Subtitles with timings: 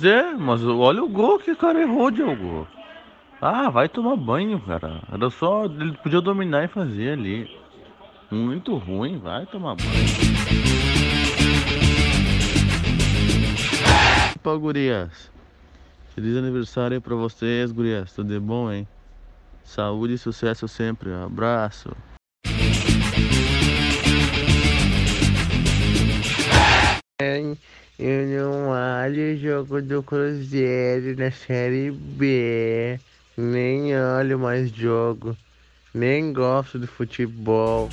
[0.00, 2.66] Pois é, mas olha o gol que o cara errou, Diogo.
[3.38, 5.02] Ah, vai tomar banho, cara.
[5.12, 5.66] Era só.
[5.66, 7.54] Ele podia dominar e fazer ali.
[8.30, 9.90] Muito ruim, vai tomar banho.
[14.36, 15.30] Opa, gurias.
[16.14, 18.10] Feliz aniversário aí pra vocês, gurias.
[18.14, 18.88] Tudo de bom, hein?
[19.62, 21.12] Saúde e sucesso sempre.
[21.12, 21.90] Abraço.
[28.02, 32.98] Eu não olho o jogo do Cruzeiro na Série B.
[33.36, 35.36] Nem olho mais jogo.
[35.92, 37.90] Nem gosto de futebol.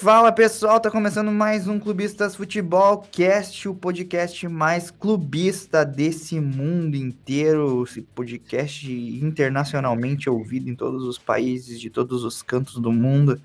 [0.00, 6.94] Fala pessoal, tá começando mais um Clubistas Futebol Cast, o podcast mais clubista desse mundo
[6.94, 13.40] inteiro, esse podcast internacionalmente ouvido em todos os países, de todos os cantos do mundo.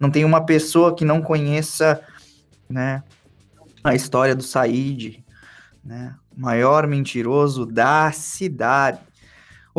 [0.00, 2.00] Não tem uma pessoa que não conheça,
[2.70, 3.02] né,
[3.84, 5.22] a história do Said,
[5.84, 8.98] né, maior mentiroso da cidade.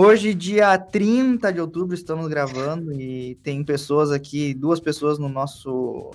[0.02, 6.12] Hoje, dia 30 de outubro, estamos gravando e tem pessoas aqui, duas pessoas no nosso,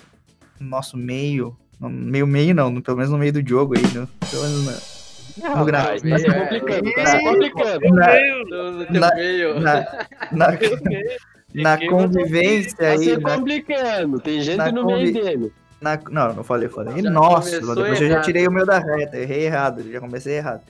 [0.58, 4.06] no nosso meio, no meio meio não, pelo menos no meio do jogo aí, no,
[4.30, 7.88] pelo menos na, no gra- vai, na- tá se complicando, tá se complicando.
[7.90, 9.86] na- No teu na-
[10.32, 10.58] na, na,
[11.76, 15.52] na convivência Tá se aí, na, complicando, tem gente na no meio dele.
[15.78, 19.18] na- não, não falei, falei, Já nossa, depois eu já tirei o meu da reta,
[19.18, 20.62] errei errado, já comecei errado.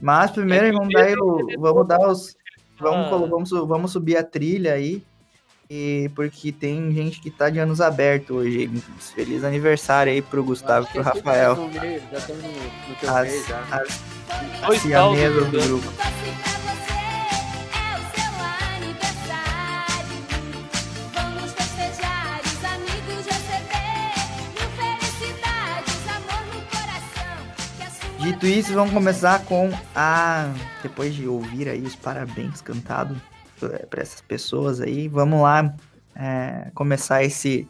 [0.00, 2.36] Mas primeiro vamos dar, o- vamos dar os,
[2.78, 3.26] vamos, Ah.
[3.26, 5.02] vamos, vamos subir a trilha aí,
[5.70, 8.70] e porque tem gente que tá de anos abertos hoje.
[9.14, 11.56] Feliz aniversário aí pro Gustavo e pro Rafael.
[11.68, 13.58] Meio, já estamos no, no teu As, meio já.
[13.70, 14.02] as,
[14.62, 15.92] as caldos do do grupo.
[28.24, 30.50] Dito isso, vamos começar com a.
[30.82, 33.18] Depois de ouvir aí os parabéns cantados
[33.60, 35.74] para essas pessoas aí, vamos lá
[36.16, 37.68] é, começar esse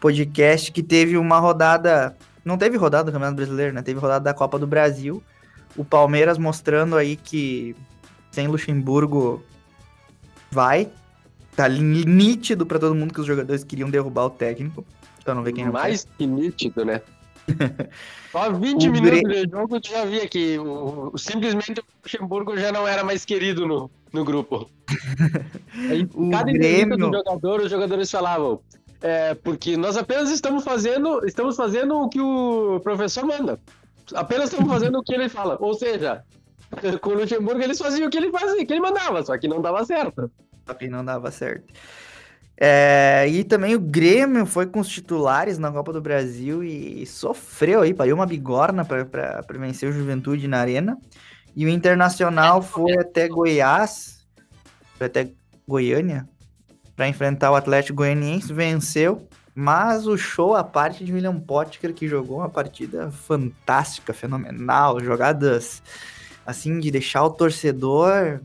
[0.00, 2.16] podcast que teve uma rodada.
[2.42, 3.82] Não teve rodada do Campeonato Brasileiro, né?
[3.82, 5.22] Teve rodada da Copa do Brasil.
[5.76, 7.76] O Palmeiras mostrando aí que
[8.30, 9.44] sem Luxemburgo
[10.50, 10.88] vai.
[11.54, 14.82] Tá nítido para todo mundo que os jogadores queriam derrubar o técnico.
[15.20, 15.70] Então não vê quem quer.
[15.70, 17.02] Mais que nítido, né?
[18.32, 22.56] Só 20 O minutos de jogo tu já via que o, o- simplesmente o Luxemburgo
[22.56, 24.70] já não era mais querido no, no grupo.
[25.90, 28.60] Aí, O cada Grêmio- do jogador, os jogadores falavam.
[29.02, 33.58] É, porque nós apenas estamos fazendo, estamos fazendo o que o professor manda.
[34.14, 35.56] Apenas estamos fazendo o que ele fala.
[35.60, 36.22] Ou seja,
[37.00, 39.60] com o Luxemburgo eles faziam o que ele fazia, que ele mandava, só que não
[39.62, 40.30] dava certo.
[40.66, 41.72] Só que não dava certo.
[42.62, 47.80] É, e também o Grêmio foi com os titulares na Copa do Brasil e sofreu
[47.80, 50.98] aí, pariu uma bigorna para vencer o Juventude na Arena.
[51.56, 54.26] E o Internacional foi até Goiás,
[54.98, 55.30] foi até
[55.66, 56.28] Goiânia,
[56.94, 59.26] para enfrentar o Atlético Goianiense, venceu.
[59.54, 65.82] Mas o show à parte de William Potker, que jogou uma partida fantástica, fenomenal, jogadas
[66.46, 68.40] assim de deixar o torcedor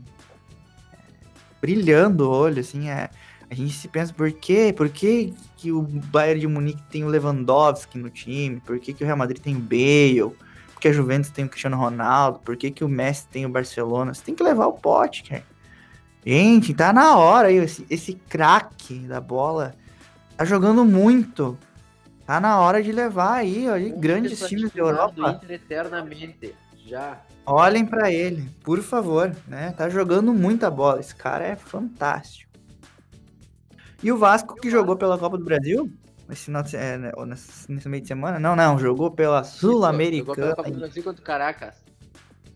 [1.61, 3.09] brilhando o olho, assim, é,
[3.55, 4.73] a gente se pensa, por quê?
[4.75, 8.59] Por que, que o Bayern de Munique tem o Lewandowski no time?
[8.59, 10.35] Por que, que o Real Madrid tem o Bale?
[10.73, 12.39] Por que a Juventus tem o Cristiano Ronaldo?
[12.39, 14.13] Por que, que o Messi tem o Barcelona?
[14.13, 15.43] Você tem que levar o pote, cara.
[16.25, 19.73] Gente, tá na hora aí, esse, esse craque da bola
[20.35, 21.57] tá jogando muito.
[22.25, 25.41] Tá na hora de levar aí, ó, de grandes times da Europa.
[25.47, 26.53] Eternamente.
[26.85, 27.21] Já.
[27.45, 29.73] Olhem pra ele, por favor, né?
[29.77, 30.99] Tá jogando muita bola.
[30.99, 32.44] Esse cara é fantástico.
[34.03, 35.91] E o Vasco que jogou pela Copa do Brasil
[36.27, 38.39] nesse, final de se- é, né, nesse, nesse meio de semana?
[38.39, 40.55] Não, não, jogou pela Jogou pela Sul-Americana.
[40.55, 41.75] Copa do Brasil contra o Caracas.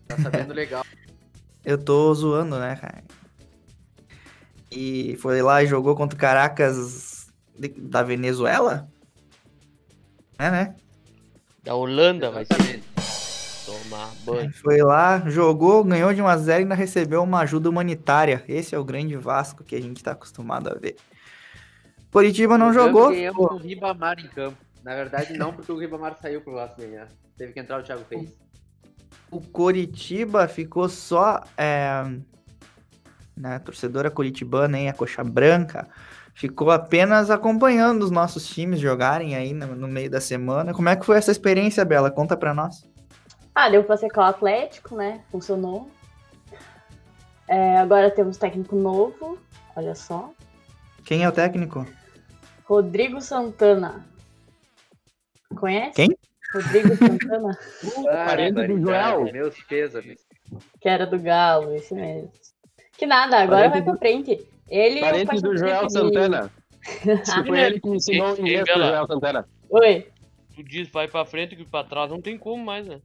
[0.06, 0.84] Tá sabendo legal.
[1.64, 3.04] Eu tô zoando, né, cara?
[4.70, 7.26] E foi lá e jogou contra o Caracas
[7.58, 8.88] de- da Venezuela?
[10.38, 10.74] É, né?
[11.62, 12.82] Da Holanda vai ser.
[13.66, 14.52] Tomar banho.
[14.54, 18.42] Foi lá, jogou, ganhou de 1x0 e ainda recebeu uma ajuda humanitária.
[18.48, 20.96] Esse é o grande Vasco que a gente tá acostumado a ver.
[22.10, 23.10] Coritiba não jogou.
[23.10, 23.54] Ganhamos pô.
[23.54, 24.56] o Ribamar em campo.
[24.82, 27.08] Na verdade, não, porque o Ribamar saiu pro Vasco ganhar.
[27.36, 28.34] Teve que entrar o Thiago Fez.
[29.30, 31.42] O Coritiba ficou só.
[31.56, 32.04] É,
[33.36, 35.88] né, a torcedora coritibana, hein, a Coxa Branca,
[36.34, 40.74] ficou apenas acompanhando os nossos times jogarem aí no, no meio da semana.
[40.74, 42.10] Como é que foi essa experiência, Bela?
[42.10, 42.84] Conta pra nós.
[43.54, 45.22] Ah, deu pra secar o Atlético, né?
[45.30, 45.90] Funcionou.
[47.48, 49.38] É, agora temos técnico novo,
[49.74, 50.30] olha só.
[51.04, 51.84] Quem é o técnico?
[52.74, 54.06] Rodrigo Santana.
[55.56, 55.96] Conhece?
[55.96, 56.16] Quem?
[56.54, 57.58] Rodrigo Santana,
[58.24, 59.24] parente do Joel.
[59.32, 60.20] Meus pêsames.
[60.80, 62.30] que era do Galo, esse mesmo.
[62.96, 64.46] Que nada, agora Parente vai pra frente.
[64.68, 66.50] Ele o Parente do Joel de- Santana.
[67.24, 68.86] Se foi ele que ensinou o inglês Bela.
[68.88, 69.48] Joel Santana.
[69.68, 70.06] Oi.
[70.54, 73.00] Tu diz vai pra frente que pra trás não tem como mais, né?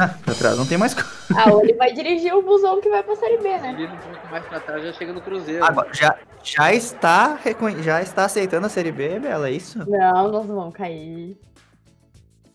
[0.00, 0.96] Ah, pra trás não tem mais.
[1.36, 3.72] Ah, ou ele vai dirigir o busão que vai pra Série B, né?
[3.72, 5.62] Um pouco mais pra trás, já chega no Cruzeiro.
[5.64, 7.82] Agora, já, já está reconhe...
[7.82, 9.78] já está aceitando a Série B, Bela, é isso?
[9.88, 11.38] Não, nós não vamos cair.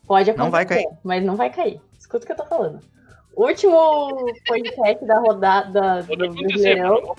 [0.08, 0.88] Pode acontecer, Não vai cair.
[1.04, 1.80] mas não vai cair.
[2.00, 2.80] Escuta o que eu tô falando.
[3.36, 7.16] Último podcast da rodada do Brasileirão.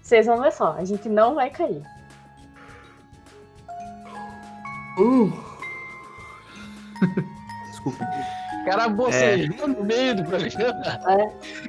[0.00, 1.82] Vocês vão ver só, a gente não vai cair.
[7.70, 8.04] Desculpa.
[8.68, 10.82] O cara bocejou no meio do programa.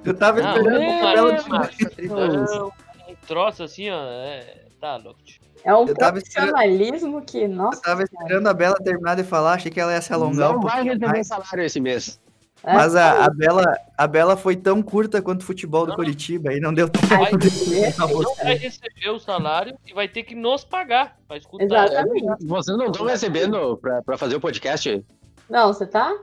[0.06, 4.00] Eu tava Não, esperando é, a Bela é, de- Não, um troço assim, ó.
[4.04, 4.66] É...
[4.80, 5.20] Tá louco.
[5.64, 7.82] É um Eu profissionalismo que, Eu nossa.
[7.82, 10.62] tava esperando a Bela terminar de falar, achei que ela ia se alongar Não um
[10.62, 11.28] vai receber mais.
[11.28, 12.18] salário esse mês.
[12.64, 16.52] é, Mas a, a, Bela, a Bela foi tão curta quanto o futebol do Curitiba,
[16.52, 20.24] aí não deu tempo Vai de comentar não vai receber o salário e vai ter
[20.24, 21.66] que nos pagar pra escutar.
[21.66, 22.46] Exatamente.
[22.46, 25.06] Vocês não estão recebendo pra, pra fazer o podcast?
[25.50, 26.16] Não, você tá?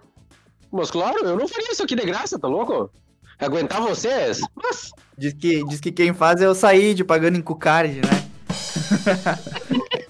[0.71, 2.91] Mas claro, eu não faria isso aqui de graça, tá louco?
[3.39, 4.41] Aguentar vocês?
[4.55, 8.27] Mas, Diz que, diz que quem faz é o Said pagando em Cucard, né?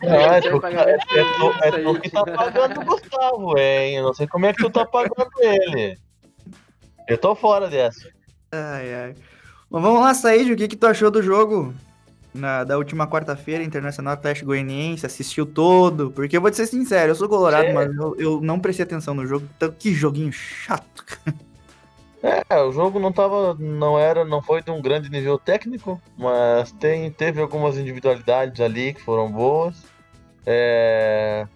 [0.02, 3.96] É, tu, vai é, pagar é tu, é tu que tá pagando o Gustavo, hein?
[3.96, 5.98] Eu não sei como é que tu tá pagando ele.
[7.08, 8.08] Eu tô fora dessa.
[8.52, 9.14] Ai, ai.
[9.70, 11.74] Mas vamos lá, Said, o que, que tu achou do jogo
[12.36, 15.06] na, da última quarta-feira, Internacional Atlético Goianiense?
[15.06, 16.10] Assistiu todo?
[16.10, 17.72] Porque eu vou te ser sincero, eu sou colorado, É.
[17.72, 19.46] mas eu, eu não prestei atenção no jogo.
[19.56, 21.04] Então, que joguinho chato.
[22.22, 26.72] É, o jogo não tava, não era, não foi de um grande nível técnico, mas
[26.72, 29.76] tem, teve algumas individualidades ali que foram boas.
[30.44, 31.46] É,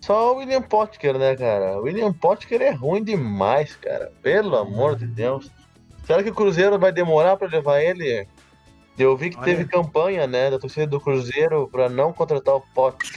[0.00, 1.78] Só o William Potker, né, cara?
[1.78, 4.12] O William Potker é ruim demais, cara.
[4.22, 5.50] Pelo amor de Deus.
[6.06, 8.26] Será que o Cruzeiro vai demorar pra levar ele?
[9.02, 9.44] Eu vi que Olha.
[9.44, 13.10] teve campanha, né, da torcida do Cruzeiro pra não contratar o Potker.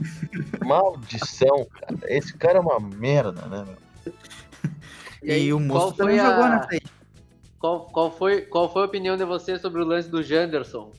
[0.66, 1.98] Maldição, cara.
[2.06, 4.14] Esse cara é uma merda, né, meu?
[5.22, 6.84] E, aí, o qual moço foi também a- jogou, né, Said?
[7.60, 10.92] Qual, qual, foi, qual foi a opinião de vocês sobre o lance do Janderson?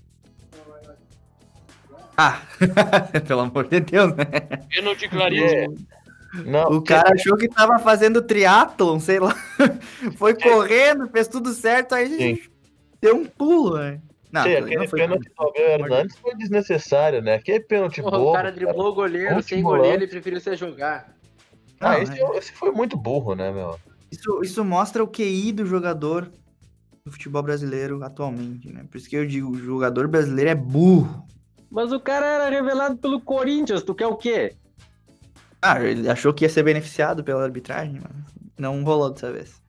[2.16, 2.40] Ah,
[3.26, 4.25] pelo amor de Deus, né?
[4.70, 5.76] Pênalti claríssimo.
[6.46, 9.34] Não, O cara achou que tava fazendo triatlon, sei lá.
[10.16, 12.38] Foi correndo, fez tudo certo, aí Sim.
[13.00, 14.00] deu um pulo, né?
[14.34, 17.34] Não, aquilo aquele não foi pênalti do Abel Hernandes foi desnecessário, né?
[17.34, 18.31] Aquele pênalti Porra, bobo.
[18.31, 21.14] o cara driblou o goleiro, sem goleiro, ele preferiu se jogar.
[21.81, 22.36] Ah, Não, esse, é.
[22.38, 23.78] esse foi muito burro, né, meu?
[24.10, 26.31] Isso, isso mostra o QI do jogador
[27.04, 28.84] do futebol brasileiro atualmente, né?
[28.90, 31.25] Por isso que eu digo, o jogador brasileiro é burro.
[31.70, 34.56] mas o cara era revelado pelo Corinthians, tu quer o quê?
[35.60, 38.12] Ah, ele achou que ia ser beneficiado pela arbitragem, mas
[38.58, 39.62] não rolou dessa vez.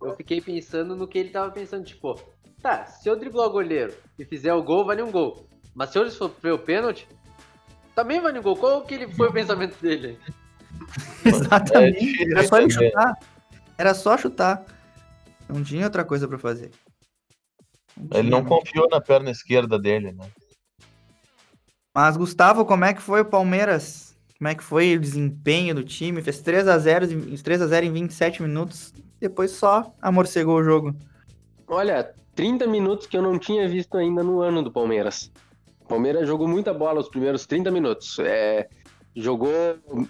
[0.00, 2.20] Eu fiquei pensando no que ele tava pensando, tipo,
[2.62, 5.48] tá, se eu driblar o goleiro e fizer o gol, vale um gol.
[5.74, 7.08] Mas se eu sofrer o pênalti,
[7.94, 8.56] também vale um gol.
[8.56, 10.18] Qual que ele foi o pensamento dele?
[11.24, 12.30] Exatamente.
[12.30, 13.18] Era só ele chutar.
[13.76, 14.64] Era só chutar.
[15.48, 16.70] Não tinha outra coisa pra fazer.
[18.14, 20.28] Ele não confiou na perna esquerda dele, né?
[21.94, 24.16] Mas, Gustavo, como é que foi o Palmeiras?
[24.38, 26.22] Como é que foi o desempenho do time?
[26.22, 28.92] Fez 3 a 0 em 3 a 0 em 27 minutos.
[29.20, 30.94] Depois só amorcegou o jogo.
[31.66, 35.30] Olha, 30 minutos que eu não tinha visto ainda no ano do Palmeiras.
[35.80, 38.18] O Palmeiras jogou muita bola os primeiros 30 minutos.
[38.20, 38.68] É,
[39.16, 39.50] jogou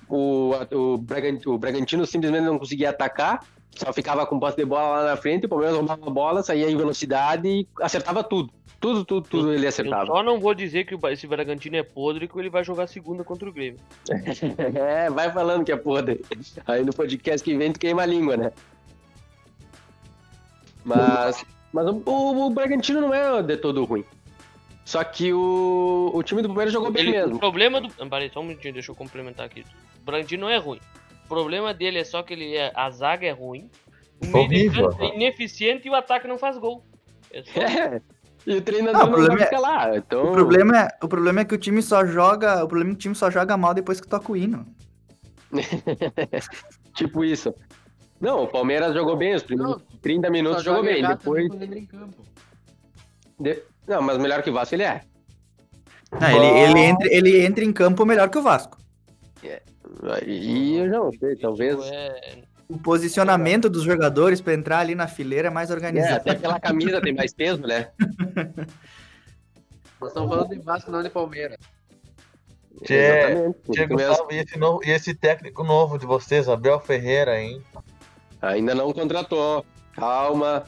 [0.09, 5.01] o, o, Bragan- o Bragantino simplesmente não conseguia atacar, só ficava com posse de bola
[5.01, 8.53] lá na frente, o Palmeiras roubava a bola, saía em velocidade e acertava tudo.
[8.81, 10.07] Tudo, tudo, tudo ele Eu acertava.
[10.07, 13.49] só não vou dizer que esse Bragantino é podre que ele vai jogar segunda contra
[13.49, 13.81] o Grêmio.
[14.77, 16.21] É, vai falando que é podre.
[16.65, 18.53] Aí no podcast que vem tu queima a língua, né?
[20.89, 24.05] Mas, mas o, o, Bragantino não é de todo ruim.
[24.85, 27.37] Só que o, o time do Palmeiras jogou bem Ele- mesmo.
[27.37, 27.89] O problema do.
[28.01, 29.65] Ah, Peraí, só um minutinho, deixa eu complementar aqui.
[30.01, 30.81] O Bragantino não é ruim.
[31.25, 33.71] O problema dele é só que ele é, a zaga é ruim,
[34.23, 36.83] o meio de campo é ineficiente e o ataque não faz gol.
[37.31, 38.01] É só- É.
[38.47, 39.97] E o treinador Ah, o não problema vai é- ficar lá.
[39.97, 42.65] Então, O problema, é, o problema é que o time só joga.
[42.65, 44.65] O problema é que o time só joga mal depois que toca o hino.
[46.95, 47.55] tipo isso.
[48.21, 51.07] Não, o Palmeiras jogou bem os primeiros 30 minutos, jogou bem.
[51.07, 51.49] Depois.
[51.49, 52.23] quando entra em campo.
[53.39, 55.03] de- Não, mas melhor que o Vasco ele é.
[56.11, 58.77] Ah, ele, ele, entra, ele entra em campo melhor que o Vasco.
[60.03, 61.79] Aí eu já não sei, talvez.
[61.91, 66.17] É, O posicionamento dos jogadores pra entrar ali na fileira é mais É, organizado.
[66.17, 67.89] até aquela camisa tem mais peso, né?
[70.01, 71.59] Nós estamos falando de Vasco, não de Palmeiras.
[72.85, 73.87] Tchê, Tchê.
[73.87, 77.61] Gustavo, e esse, novo, e esse técnico novo de vocês, Abel Ferreira, hein?
[78.41, 79.65] Ainda não contratou.
[79.93, 80.65] Calma.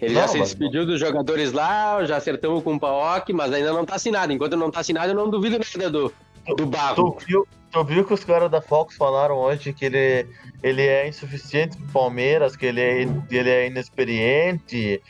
[0.00, 3.72] Ele Não, já se despediu dos jogadores lá, já acertamos com o Paok, mas ainda
[3.72, 4.32] não tá assinado.
[4.32, 6.12] Enquanto não tá assinado, eu não duvido nada do,
[6.56, 7.12] do Barro.
[7.12, 10.26] Tu viu, tu viu que os caras da Fox falaram hoje que ele,
[10.62, 15.02] ele é insuficiente pro Palmeiras, que ele é, ele é inexperiente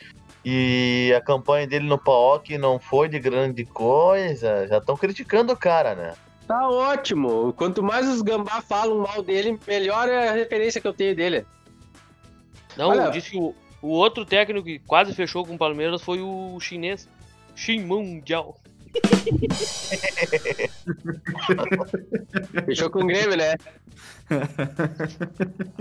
[0.43, 4.67] e a campanha dele no PAOK não foi de grande coisa.
[4.67, 6.13] Já estão criticando o cara, né?
[6.47, 7.53] Tá ótimo.
[7.53, 11.45] Quanto mais os gambá falam mal dele, melhor é a referência que eu tenho dele.
[12.77, 16.21] Não, Olha- disse que o, o outro técnico que quase fechou com o Palmeiras foi
[16.21, 17.07] o chinês.
[17.55, 18.57] Shin Mundial.
[22.65, 23.55] Fechou com o Grêmio, né?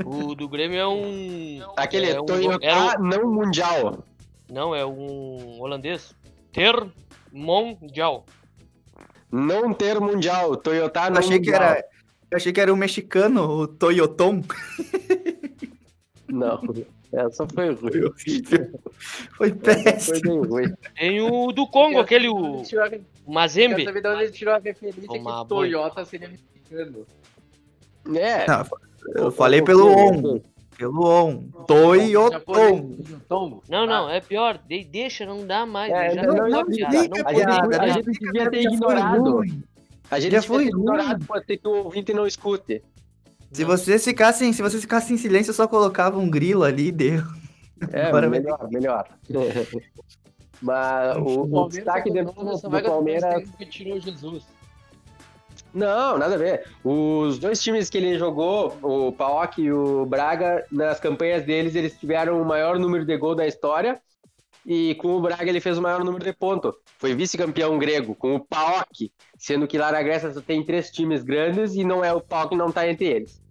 [0.05, 1.61] O do Grêmio é um.
[1.77, 4.05] Aquele é um, Toyota um- não mundial.
[4.49, 6.15] Não, é um holandês.
[6.53, 6.75] Ter
[7.33, 8.27] Mundial.
[9.31, 10.57] Não ter mundial.
[10.57, 11.63] Toyota não achei que mundial.
[11.63, 11.85] era.
[12.31, 14.43] Eu achei que era o mexicano, o Toyoton.
[16.33, 16.61] Não,
[17.13, 17.77] essa foi ruim.
[17.77, 18.81] Foi horrível.
[19.37, 20.21] Foi Foi péssimo.
[20.23, 20.75] bem ruim.
[20.99, 23.85] Tem o do Congo, aquele o Quero Mazembe.
[23.85, 27.07] saber de onde ele tirou a referência Tomar que Toyota seria mexicano.
[28.15, 28.47] É.
[28.47, 28.65] Não,
[29.17, 30.41] eu falei pelo ON.
[30.77, 31.43] Pelo ON.
[33.29, 33.61] Tom.
[33.69, 34.59] Não, não, é pior.
[34.67, 35.93] De- deixa, não dá mais.
[35.93, 37.27] É, já não, não, não, piada, não.
[37.27, 39.43] A gente, a gente devia ter foi ignorado.
[40.11, 42.83] A gente Já foi ignorado, pode ser que o ouvinte não escute.
[43.53, 46.93] Se vocês ficassem, se vocês ficassem em silêncio, eu só colocava um grilo ali e
[46.93, 47.23] deu.
[47.91, 49.09] É, Agora vai melhor, melhor.
[50.63, 53.49] Mas o, o destaque dentro do, do Palmeiras.
[53.57, 54.45] que tirou Jesus.
[55.73, 56.67] Não, nada a ver.
[56.85, 61.99] Os dois times que ele jogou, o Paok e o Braga, nas campanhas deles, eles
[61.99, 64.01] tiveram o maior número de gol da história.
[64.67, 66.75] E com o Braga ele fez o maior número de pontos.
[66.99, 71.23] Foi vice-campeão grego com o Paok, sendo que lá na Grécia só tem três times
[71.25, 73.43] grandes e não é o Paok não tá entre eles.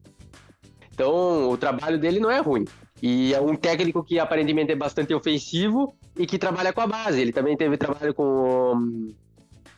[0.94, 2.66] Então o trabalho dele não é ruim.
[3.02, 7.20] E é um técnico que aparentemente é bastante ofensivo e que trabalha com a base.
[7.20, 9.14] Ele também teve trabalho com o-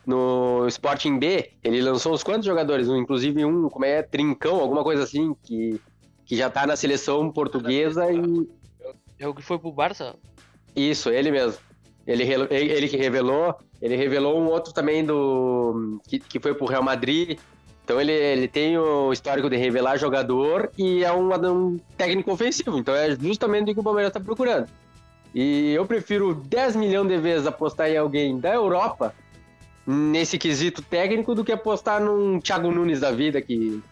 [0.06, 4.82] no Sporting B, ele lançou uns quantos jogadores, Um, inclusive um, como é, Trincão, alguma
[4.82, 5.80] coisa assim, que,
[6.26, 8.48] que já tá na seleção portuguesa e
[9.18, 10.16] É o que foi pro Barça?
[10.74, 11.58] isso, ele mesmo.
[12.06, 16.82] Ele, ele que revelou, ele revelou um outro também do que, que foi pro Real
[16.82, 17.38] Madrid.
[17.84, 22.78] Então ele, ele tem o histórico de revelar jogador e é um, um técnico ofensivo.
[22.78, 24.68] Então é justamente o que o Palmeiras tá procurando.
[25.34, 29.14] E eu prefiro 10 milhões de vezes apostar em alguém da Europa
[29.86, 33.82] nesse quesito técnico do que apostar num Thiago Nunes da vida que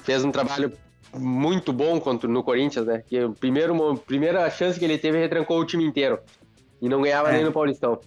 [0.00, 0.72] fez um trabalho
[1.16, 3.02] muito bom contra, no Corinthians, né?
[3.06, 6.18] Que o primeiro, primeira chance que ele teve retrancou o time inteiro.
[6.80, 7.32] E não ganhava É.
[7.34, 8.00] nem no Paulistão.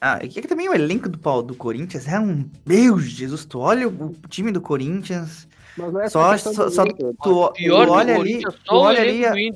[0.00, 2.48] Ah, e que também o elenco do, do Corinthians é um.
[2.64, 5.48] Meu Jesus, tu olha o, time do Corinthians.
[5.76, 9.00] Mas não é Só, só, só tu, Pior tu que olha ali, Corinthians, tu olha
[9.00, 9.52] ali,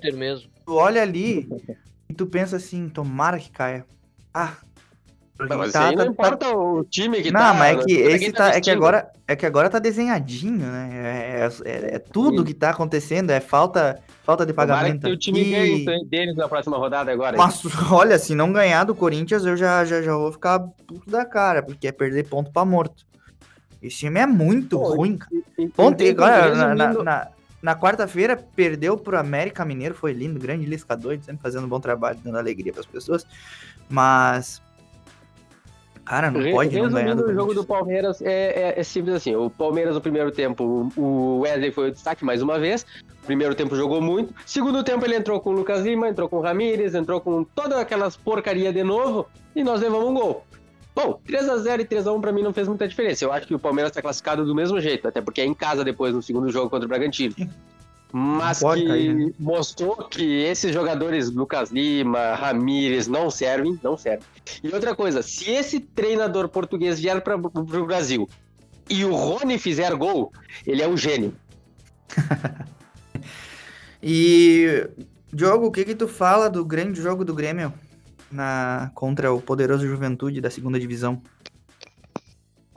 [0.66, 1.48] tu olha ali
[2.08, 3.86] e tu pensa assim, tomara que caia.
[4.34, 4.56] Ah.
[5.38, 7.54] Não, mas tá- aí não tá- importa o time que não, tá.
[7.54, 10.90] mas é que esse quem tá, é que agora, é que agora tá desenhadinho, né?
[10.92, 12.44] É, é- é tudo Sim.
[12.44, 15.06] que tá acontecendo, é falta, falta de Tomara pagamento.
[15.06, 17.36] que o time ganhe então, deles na próxima rodada agora.
[17.36, 17.60] Mas
[17.90, 21.62] olha, se não ganhar do Corinthians, eu já, já, já vou ficar puto da cara,
[21.62, 23.04] porque é perder ponto pra morto.
[23.82, 25.30] Esse time é muito Pô, ruim, cara.
[25.58, 27.28] E- e- e- agora, na, na, na-
[27.60, 31.80] na quarta-feira, perdeu pro América Mineiro, foi lindo, grande Lisca doido, sempre fazendo um bom
[31.80, 33.26] trabalho, dando alegria pras pessoas.
[33.88, 34.60] Mas.
[36.04, 37.64] Cara, não Re- pode não ganhar o jogo do.
[37.64, 39.36] Palmeiras é, é- é simples assim.
[39.36, 42.84] O Palmeiras, no primeiro tempo, o Wesley foi o destaque mais uma vez.
[43.24, 44.34] Primeiro tempo jogou muito.
[44.44, 47.78] Segundo tempo, ele entrou com o Lucas Lima, entrou com o Ramírez, entrou com todas
[47.78, 50.44] aquelas porcaria de novo e nós levamos um gol.
[50.94, 53.24] Bom, 3x0 e 3x1 pra mim não fez muita diferença.
[53.24, 55.82] Eu acho que o Palmeiras tá classificado do mesmo jeito, até porque é em casa
[55.84, 57.34] depois no segundo jogo contra o Bragantino.
[58.12, 59.32] Mas que cair, né?
[59.38, 64.26] mostrou que esses jogadores, Lucas Lima, Ramírez, não servem, não servem.
[64.62, 68.28] E outra coisa, se esse treinador português vier para o Brasil
[68.90, 70.30] e o Rony fizer gol,
[70.66, 71.34] ele é um gênio.
[74.02, 74.88] E,
[75.32, 77.72] Diogo, o que que tu fala do grande jogo do Grêmio
[78.30, 81.22] na, contra o poderoso Juventude da segunda divisão?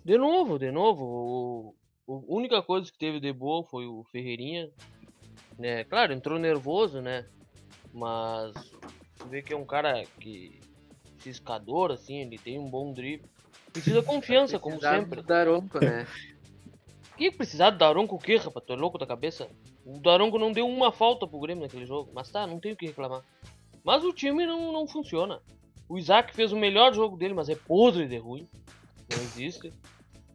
[0.03, 1.03] De novo, de novo.
[1.03, 1.75] O,
[2.05, 4.69] o- a única coisa que teve de boa foi o Ferreirinha.
[5.57, 5.83] Né?
[5.85, 7.25] Claro, entrou nervoso, né?
[7.93, 8.53] Mas
[9.15, 10.59] você vê que é um cara que
[11.19, 13.29] ciscador, assim, ele tem um bom drible.
[13.71, 15.21] Precisa confiança, como sempre.
[15.21, 16.05] do Daronco, né?
[17.17, 18.65] Que precisar do Daronco o quê, rapaz?
[18.65, 19.47] Tu é louco da cabeça?
[19.85, 22.11] O Daronco não deu uma falta pro Grêmio naquele jogo.
[22.13, 23.23] Mas tá, não tenho o que reclamar.
[23.85, 25.41] Mas o time não, não funciona.
[25.87, 28.45] O Isaac fez o melhor jogo dele, mas é podre de ruim.
[29.09, 29.71] Não existe.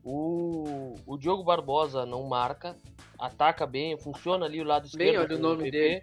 [0.04, 2.76] O, o Diogo Barbosa não marca.
[3.18, 5.30] Ataca bem, funciona ali o lado Bem, esquerdo.
[5.30, 5.70] olha o nome PP.
[5.70, 6.02] dele.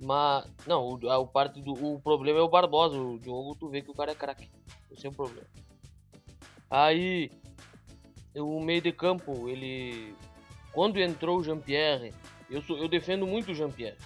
[0.00, 0.46] Mas.
[0.66, 2.96] Não, o, a, o parte do, o problema é o Barbosa.
[2.96, 4.48] O Diogo, tu vê que o cara é craque.
[4.90, 5.46] Esse é o problema.
[6.70, 7.30] Aí.
[8.36, 10.14] O meio de campo, ele.
[10.72, 12.12] Quando entrou o Jean-Pierre,
[12.50, 13.96] eu, sou, eu defendo muito o Jean-Pierre.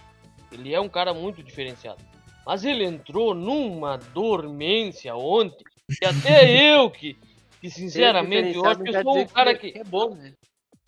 [0.52, 2.02] Ele é um cara muito diferenciado.
[2.46, 5.64] Mas ele entrou numa dormência ontem.
[5.98, 7.16] Que até eu, que,
[7.60, 9.76] que sinceramente, eu acho que eu sou um cara que.
[9.76, 10.32] É bom, né?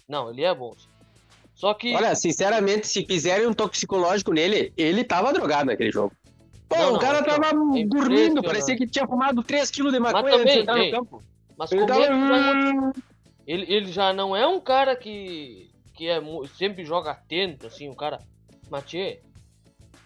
[0.08, 0.74] Não, ele é bom.
[1.54, 1.94] Só que.
[1.94, 6.12] Olha, sinceramente, se fizerem um toxicológico nele, ele tava drogado naquele jogo.
[6.68, 9.90] Pô, Não, o não, cara aqui, ó, tava é dormindo, parecia que tinha fumado 3kg
[9.90, 11.22] de Mas maconha antes de também, entrar no campo.
[11.58, 12.04] Mas Ele como tava...
[12.04, 12.92] é que tu vai motivar?
[13.46, 16.20] Ele, ele já não é um cara que, que é,
[16.56, 18.20] sempre joga atento, assim, um cara.
[18.70, 19.20] Mas, tchê,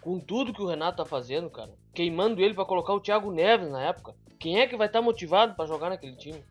[0.01, 3.69] com tudo que o Renato tá fazendo, cara, queimando ele pra colocar o Thiago Neves
[3.69, 6.43] na época, quem é que vai estar motivado pra jogar naquele time?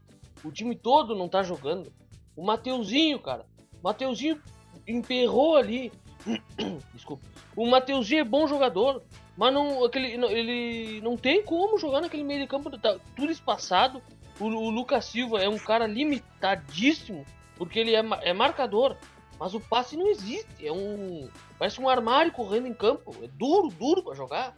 [0.44, 1.92] O time todo não tá jogando.
[2.36, 3.46] O Mateuzinho, cara.
[3.80, 4.40] O Mateuzinho
[4.86, 5.92] emperrou ali.
[6.94, 7.24] Desculpa.
[7.56, 9.02] O Mateuzinho é bom jogador,
[9.36, 12.70] mas não, aquele, não- ele não tem como jogar naquele meio de campo.
[12.78, 14.02] Tá tudo espaçado.
[14.40, 17.24] O, o Lucas Silva é um cara limitadíssimo,
[17.56, 18.96] porque ele é, é marcador.
[19.38, 20.46] Mas o passe não existe.
[20.66, 21.28] É um.
[21.58, 23.14] Parece um armário correndo em campo.
[23.22, 24.56] É duro, duro pra jogar.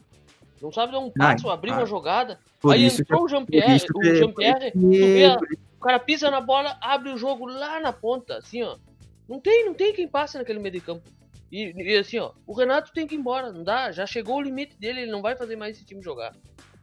[0.61, 2.39] Não sabe dar um passo, abrir uma jogada.
[2.61, 3.77] Por Aí entrou o por Jean-Pierre.
[3.77, 4.73] isso O Jean-Pierre,
[5.87, 8.77] o cara pisa na bola, abre o jogo lá na ponta, assim, ó.
[9.29, 11.09] Não tem, não tem quem passe naquele meio de campo.
[11.51, 14.43] E, e assim, ó, o Renato tem que ir embora, não dá, já chegou o
[14.43, 16.35] limite dele, ele não vai fazer mais esse time jogar.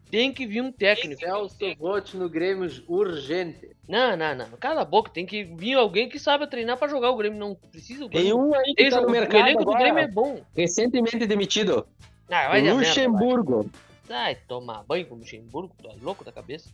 [0.09, 1.19] Tem que vir um técnico.
[1.19, 3.75] Celso vote no Grêmio urgente.
[3.89, 4.45] Não, não, não.
[4.51, 7.37] Cala a boca, tem que vir alguém que saiba treinar pra jogar o Grêmio.
[7.37, 8.37] Não precisa o Tem Grêmio.
[8.39, 10.39] um aí que Tem tá no o mercado elenco do Grêmio é bom.
[10.55, 11.85] recentemente demitido.
[12.29, 13.69] Ah, merda, Luxemburgo.
[14.07, 14.25] vai.
[14.35, 16.69] Vai tomar banho com o Luxemburgo, tu é louco da cabeça.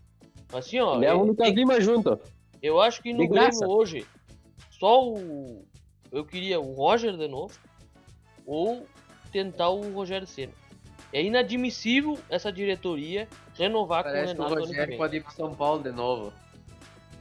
[0.51, 2.19] Mas assim, ó, Leva o eu, Lucas Lima junto.
[2.61, 3.27] eu acho que no.
[3.27, 4.05] Grêmio hoje,
[4.71, 5.65] só o.
[6.11, 7.53] Eu queria o Roger de novo,
[8.45, 8.85] ou
[9.31, 10.53] tentar o Rogério Senna.
[11.13, 14.97] É inadmissível essa diretoria renovar Parece com o o Renato que Rogério vem.
[14.97, 16.33] pode ir pro São Paulo de novo.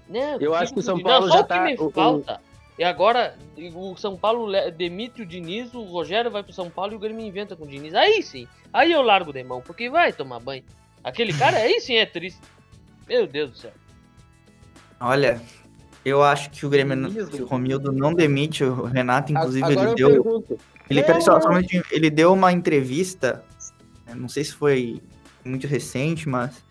[0.09, 1.79] Né, Eu acho que o São com- Paulo não, já só o tá- que me
[1.79, 2.41] o- o- falta.
[2.79, 3.37] E agora
[3.75, 7.25] o São Paulo demite o Diniz, o Rogério vai pro São Paulo e o Grêmio
[7.27, 7.95] inventa com o Diniz.
[7.95, 10.63] Aí sim, aí eu largo de mão, porque vai tomar banho.
[11.05, 12.41] Aquele cara aí sim é triste.
[13.09, 13.73] Meu Deus do céu.
[15.01, 15.41] Olha,
[16.05, 16.97] eu acho que o Grêmio,
[17.41, 20.59] o Romildo não demite o Renato, inclusive Agora ele eu deu, pergunto.
[20.91, 21.85] ele, só- um minutinho.
[21.91, 23.45] ele deu uma entrevista,
[24.07, 25.01] né, não sei se foi
[25.45, 26.63] muito recente, mas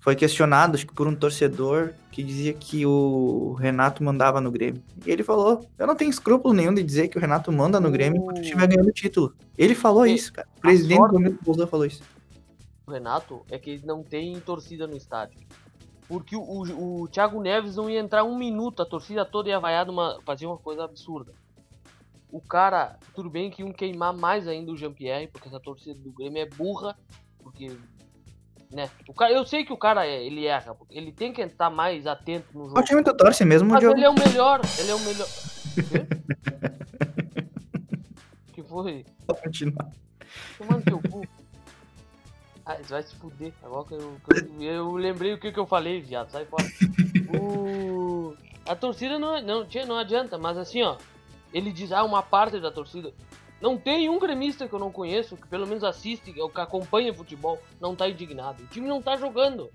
[0.00, 4.82] foi questionado, acho que por um torcedor que dizia que o Renato mandava no Grêmio.
[5.04, 7.90] E ele falou: Eu não tenho escrúpulo nenhum de dizer que o Renato manda no
[7.90, 9.34] Grêmio enquanto estiver ganhando título.
[9.58, 10.48] Ele falou E isso, cara.
[10.56, 12.02] O presidente sorte- do Romildo Bolsonaro falou isso.
[12.86, 15.40] O Renato é que ele não tem torcida no estádio.
[16.08, 19.58] Porque o, o, o Thiago Neves não ia entrar um minuto, a torcida toda ia
[19.58, 21.32] vaiar numa, fazer uma coisa absurda.
[22.30, 26.12] O cara, tudo bem que iam queimar mais ainda o Jean-Pierre, porque essa torcida do
[26.12, 26.96] Grêmio é burra,
[27.38, 27.76] porque
[28.72, 28.90] né?
[29.08, 31.70] O cara, eu sei que o cara é, ele erra, porque ele tem que estar
[31.70, 32.82] mais atento no jogo.
[32.82, 33.96] time tu torce mesmo, Mas Diogo?
[33.96, 35.28] ele é o melhor, ele é o melhor.
[38.52, 39.04] Que foi?
[39.26, 39.90] Pode continuar.
[40.56, 41.20] Tomando teu cu.
[42.66, 43.52] Ah, você vai se fuder.
[43.62, 44.20] Agora que eu,
[44.58, 46.30] eu, eu lembrei o que, que eu falei, viado.
[46.30, 46.64] Sai fora.
[48.66, 50.96] A torcida não, não, tia, não adianta, mas assim, ó.
[51.54, 53.14] Ele diz, ah, uma parte da torcida.
[53.60, 57.14] Não tem um gremista que eu não conheço, que pelo menos assiste, ou que acompanha
[57.14, 58.64] futebol, não tá indignado.
[58.64, 59.70] O time não tá jogando.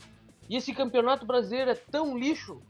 [0.50, 2.62] E esse campeonato brasileiro é tão lixo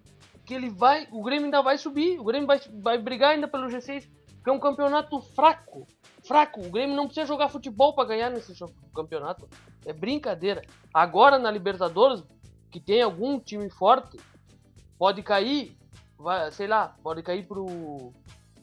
[0.45, 1.07] que ele vai.
[1.11, 2.19] O Grêmio ainda vai subir.
[2.19, 4.07] O Grêmio vai, vai brigar ainda pelo G6.
[4.35, 5.87] Porque é um campeonato fraco.
[6.23, 6.61] Fraco.
[6.61, 8.53] O Grêmio não precisa jogar futebol pra ganhar nesse
[8.93, 9.49] campeonato.
[9.85, 10.61] É brincadeira.
[10.93, 12.23] Agora na Libertadores,
[12.69, 14.17] que tem algum time forte,
[14.97, 15.75] pode cair.
[16.17, 18.13] Vai, sei lá, pode cair pro.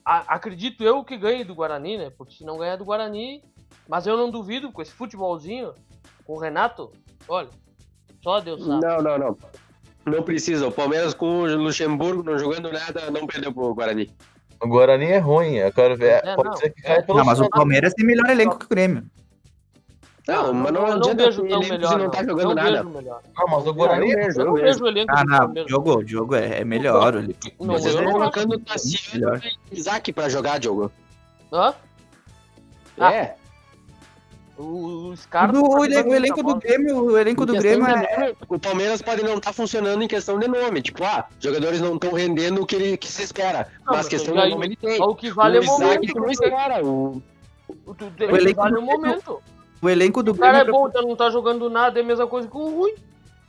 [0.04, 2.10] A- acredito eu que ganhe do Guarani, né?
[2.16, 3.42] Porque se não ganhar do Guarani.
[3.88, 5.72] Mas eu não duvido com esse futebolzinho,
[6.24, 6.92] com o Renato.
[7.26, 7.48] Olha,
[8.22, 8.84] só Deus sabe.
[8.86, 9.38] Não, não, não.
[10.06, 10.66] Não precisa.
[10.68, 14.10] O Palmeiras com o Luxemburgo não jogando nada, não perdeu pro Guarani.
[14.62, 16.22] O Guarani é ruim, eu quero ver.
[16.24, 16.56] É, pode não.
[16.56, 17.02] ser que caia É.
[17.02, 17.48] pelo Não, mas o.
[17.48, 19.04] Palmeiras tem melhor elenco que o Grêmio.
[20.28, 21.98] Não, mas não, não adianta vejo tão melhor.
[21.98, 22.70] não tá jogando não nada.
[22.82, 23.22] Vejo melhor.
[23.36, 24.66] Não, mas o Ah, Guarani eu é vejo, Eu eu não vejo.
[24.66, 25.64] vejo o elenco Ah, não.
[25.64, 27.14] Diogo, o Diogo é, é melhor.
[27.16, 27.36] Ele...
[27.58, 29.40] Não, Vocês eu estão não colocando o Tassiano
[29.72, 30.92] e Isaac pra jogar, Diogo.
[31.52, 31.74] Hã?
[33.00, 33.12] Ah.
[33.14, 33.34] É.
[34.58, 35.52] O, o O, Scarpa.
[35.52, 36.56] do- tá o jogando elenco, o elenco do.
[36.56, 38.34] Grêmio, o elenco do Grêmio é.
[38.48, 40.82] O Palmeiras pode não estar funcionando em questão de nome.
[40.82, 43.68] Tipo, ah, jogadores não estão rendendo o que, ele, que se espera.
[43.78, 45.00] Não, mas mas questão de nome ele tem.
[45.00, 46.12] O que vale é o o Isaac momento.
[46.12, 46.84] tu não espera.
[46.84, 46.88] O...
[46.88, 47.22] o-
[47.86, 49.42] O O que elenco vale é do o Grêmio- momento.
[49.80, 50.80] O elenco do O cara é Grêmio.
[50.80, 52.94] bom, então não tá jogando nada, é a mesma coisa que o ruim.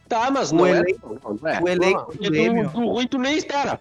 [0.07, 1.19] Tá, mas O não elenco- é.
[1.41, 1.61] Não é.
[1.61, 2.69] O elenco do Porque Grêmio.
[2.69, 3.79] tu, tu ruim tu nem espera.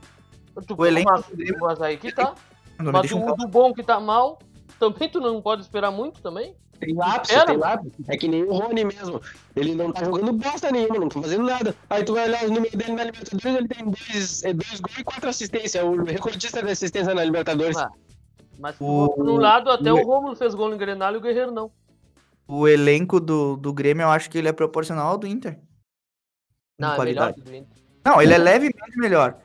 [0.66, 2.34] Tu, O elenco mas, do Grêmio- mas aí que tá.
[2.78, 4.38] Não, Mas o do bom que tá mal,
[4.78, 6.54] também tu não pode esperar muito também.
[6.78, 7.90] Tem lápis, tem lápis.
[8.06, 9.20] É que nem o Rony mesmo.
[9.56, 11.74] Ele não tá jogando bosta nenhuma, não tá fazendo nada.
[11.90, 14.98] Aí tu vai olhar o número dele na Libertadores, ele tem dois, é, dois gols
[14.98, 15.82] e quatro assistências.
[15.82, 17.76] O recordista de assistência na Libertadores.
[17.76, 17.90] Ah,
[18.60, 21.20] Mas O- por um lado, até o- o Romulo fez gol no Grenal e o
[21.20, 21.70] Guerreiro não.
[22.48, 25.58] O elenco do, do Grêmio, eu acho que ele é proporcional ao do Inter.
[26.78, 27.34] Não, é melhor qualidade.
[27.34, 27.76] que o do Inter.
[28.04, 29.36] Não, ele é levemente melhor.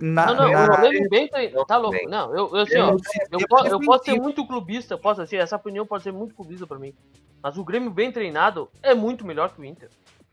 [0.00, 1.96] Na, Não, não, na- o Grêmio bem tre- Tá louco.
[1.96, 2.08] bem.
[2.08, 2.98] Não, eu, eu, assim, Eu ó, não eu,
[3.40, 6.34] eu po- prefiro eu posso ser muito clubista, posso assim, essa opinião pode ser muito
[6.34, 6.94] clubista pra mim.
[7.42, 9.90] Mas o Grêmio bem treinado é muito melhor que o Inter.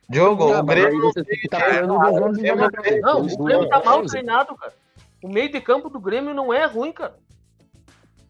[0.10, 3.84] Diogo, Ah, o Grêmio aí você tem que tá é, Não, Isso o Grêmio tá
[3.84, 4.74] mal treinado, cara.
[5.22, 7.16] O meio de campo do Grêmio não é ruim, cara.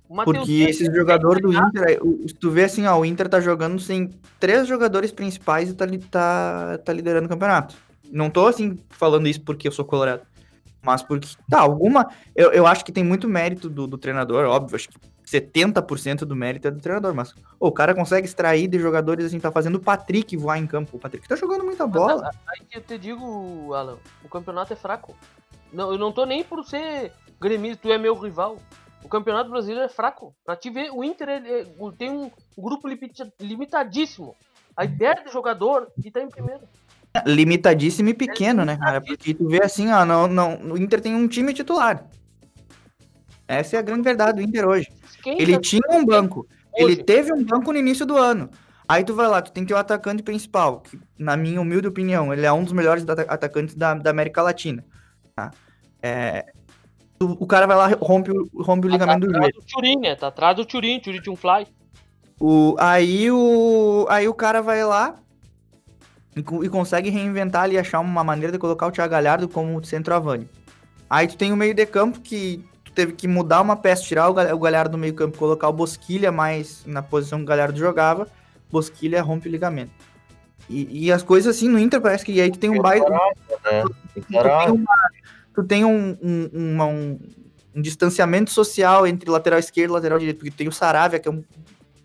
[0.09, 1.53] O Matheus Porque esses é jogadores do.
[1.53, 5.73] Inter, se tu vê assim, ó, o Inter tá jogando sem três jogadores principais e
[5.73, 7.75] tá, tá, tá liderando o campeonato.
[8.11, 10.21] Não tô assim falando isso porque eu sou colorado.
[10.83, 12.09] Mas porque, tá, alguma.
[12.35, 14.75] Eu, eu acho que tem muito mérito do, do treinador, óbvio.
[14.75, 17.15] Acho que 70% do mérito é do treinador.
[17.15, 20.67] Mas ô, o cara consegue extrair de jogadores assim, tá fazendo o Patrick voar em
[20.67, 20.97] campo.
[20.97, 22.29] O Patrick tá jogando muita bola.
[22.47, 25.15] Aí que eu te digo, Alan, o campeonato é fraco.
[25.71, 28.57] Não, eu não tô nem por ser gremista, tu é meu rival.
[29.03, 30.33] O campeonato brasileiro é fraco.
[30.45, 31.65] Pra te ver, o Inter ele, é-
[31.97, 34.35] tem um grupo limita- limitadíssimo.
[34.75, 36.61] Aí perde jogador e tá em primeiro.
[37.25, 38.99] Limitadíssimo e pequeno, né, cara?
[38.99, 42.05] Porque tu vê assim, ó, não, não, o Inter tem um time titular.
[43.47, 44.87] Essa é a grande verdade do Inter hoje.
[45.21, 46.47] Quem Ele tá- tinha um banco.
[46.73, 46.93] Hoje.
[46.93, 48.49] Ele teve um banco no início do ano.
[48.87, 51.87] Aí tu vai lá, tu tem que ter o atacante principal, que, na minha humilde
[51.87, 54.83] opinião, ele é um dos melhores ata- atacantes da, da América Latina.
[55.35, 55.51] tá?
[56.01, 56.52] É,
[57.23, 59.59] o, o cara vai lá, rompe, o- rompe o tá ligamento do atrás joelho.
[59.61, 60.15] do Turin, né?
[60.15, 61.67] Tá atrás do Turin, Turin tinha um fly.
[62.39, 65.15] O, aí, o, aí o cara vai lá
[66.35, 70.49] e, e consegue reinventar ali, achar uma maneira de colocar o Thiago Galhardo como centroavante.
[71.09, 74.29] Aí tu tem o meio de campo que tu teve que mudar uma peça, tirar
[74.29, 77.77] o, o Galhardo do meio campo, colocar o Bosquilha mais na posição que o Galhardo
[77.77, 78.27] jogava.
[78.71, 79.91] Bosquilha rompe o ligamento.
[80.69, 83.09] E, e as coisas assim no Inter parece que aí tu tem um baita.
[83.09, 83.19] né?
[84.27, 84.85] Tem, uma-
[85.53, 87.19] tu tem um, um, uma- um-
[87.75, 91.31] um distanciamento social entre lateral esquerdo e lateral direito, porque tem o Saravia, que é
[91.31, 91.43] um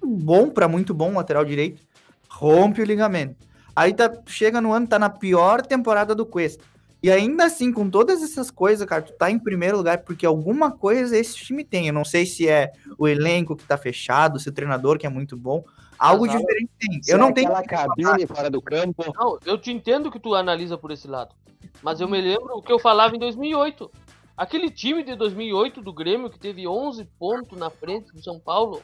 [0.02, 1.82] bom para muito bom lateral direito,
[2.28, 3.36] rompe o ligamento.
[3.76, 6.64] Aí tá, chega no ano, tá na pior temporada do Cuesta.
[7.00, 10.72] E ainda assim, com todas essas coisas, cara, tu tá em primeiro lugar porque alguma
[10.72, 11.86] coisa esse time tem.
[11.86, 15.08] Eu não sei se é o elenco que tá fechado, se o treinador que é
[15.08, 15.62] muito bom.
[15.96, 17.00] Algo Mas, diferente tem.
[17.06, 17.54] Eu é não tenho.
[17.54, 19.12] aquela cabine fora do campo.
[19.16, 21.34] Não, eu te entendo que tu analisa por esse lado.
[21.82, 23.90] Mas eu me lembro o que eu falava em 2008.
[24.36, 28.82] Aquele time de 2008 do Grêmio que teve 11 pontos na frente do São Paulo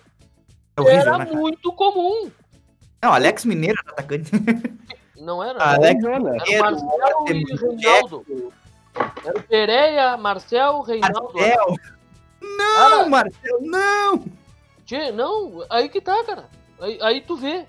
[0.77, 1.37] É horrível, era né, cara?
[1.37, 2.31] muito comum.
[3.03, 4.31] Não, Alex Mineiro era atacante.
[5.17, 5.63] Não era?
[5.63, 8.53] Alex era o Mineiro, Marcel e Reinaldo.
[9.25, 11.35] Era o Pereira, Marcel, Reinaldo.
[11.35, 11.77] Marcel.
[12.41, 14.25] Não, Marcel, não!
[14.85, 16.49] Tchê, não, aí que tá, cara.
[16.79, 17.65] Aí, aí tu vê.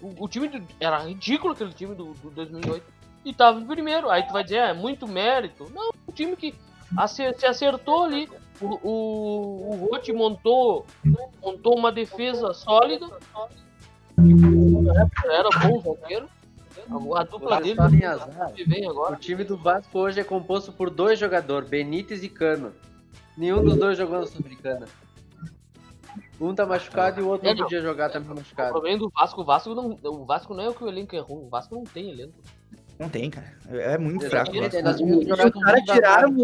[0.00, 2.84] O, o time do, era ridículo aquele time do, do 2008.
[3.24, 4.08] E tava em primeiro.
[4.10, 5.70] Aí tu vai dizer, é muito mérito.
[5.74, 6.54] Não, um time que
[6.96, 8.28] acer- se acertou ali.
[8.60, 10.84] O, o, o Rote montou,
[11.42, 13.06] montou uma defesa sólida.
[15.24, 16.28] Era bom zagueiro.
[17.16, 17.78] A, dupla dele
[18.66, 19.14] vem agora.
[19.14, 22.72] O time do Vasco hoje é composto por dois jogadores, Benítez e Cano.
[23.36, 24.86] Nenhum dos dois jogou na Sul-Americana.
[26.40, 28.70] Um tá machucado e o outro não podia jogar também O machucado.
[28.72, 31.18] problema do Vasco, o Vasco não, o Vasco não é o que o elenco é
[31.18, 32.34] ruim, o Vasco não tem elenco.
[32.98, 33.52] Não tem, cara.
[33.70, 34.52] É muito fraco.
[34.54, 36.36] Nós tínhamos Os caras tiraram,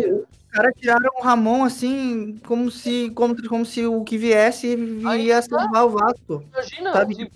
[0.52, 4.68] caras tiraram o Ramon assim, como se, como, como se o que viesse
[5.18, 5.58] ia tá.
[5.58, 6.44] salvar o Vasco.
[6.52, 7.30] Imagina, Sabe?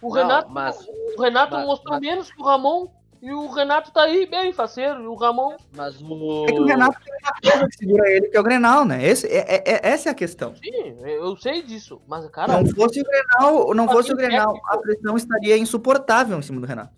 [0.00, 2.88] o Não, Renato, mas- o Renato mas- mostrou mas- menos que o Ramon
[3.20, 6.44] e o Renato tá aí bem faceiro, e o Ramon, Mas o.
[6.48, 9.04] É que o Renato tem uma coisa que segura ele, que é o Grenal, né?
[9.06, 10.54] Esse, é, é- é- essa é a questão.
[10.54, 10.70] sim,
[11.02, 15.16] eu sei disso, mas cara, Não fosse o Grenal, não fosse o Grenal, a pressão
[15.16, 16.94] estaria insuportável em cima do Renato.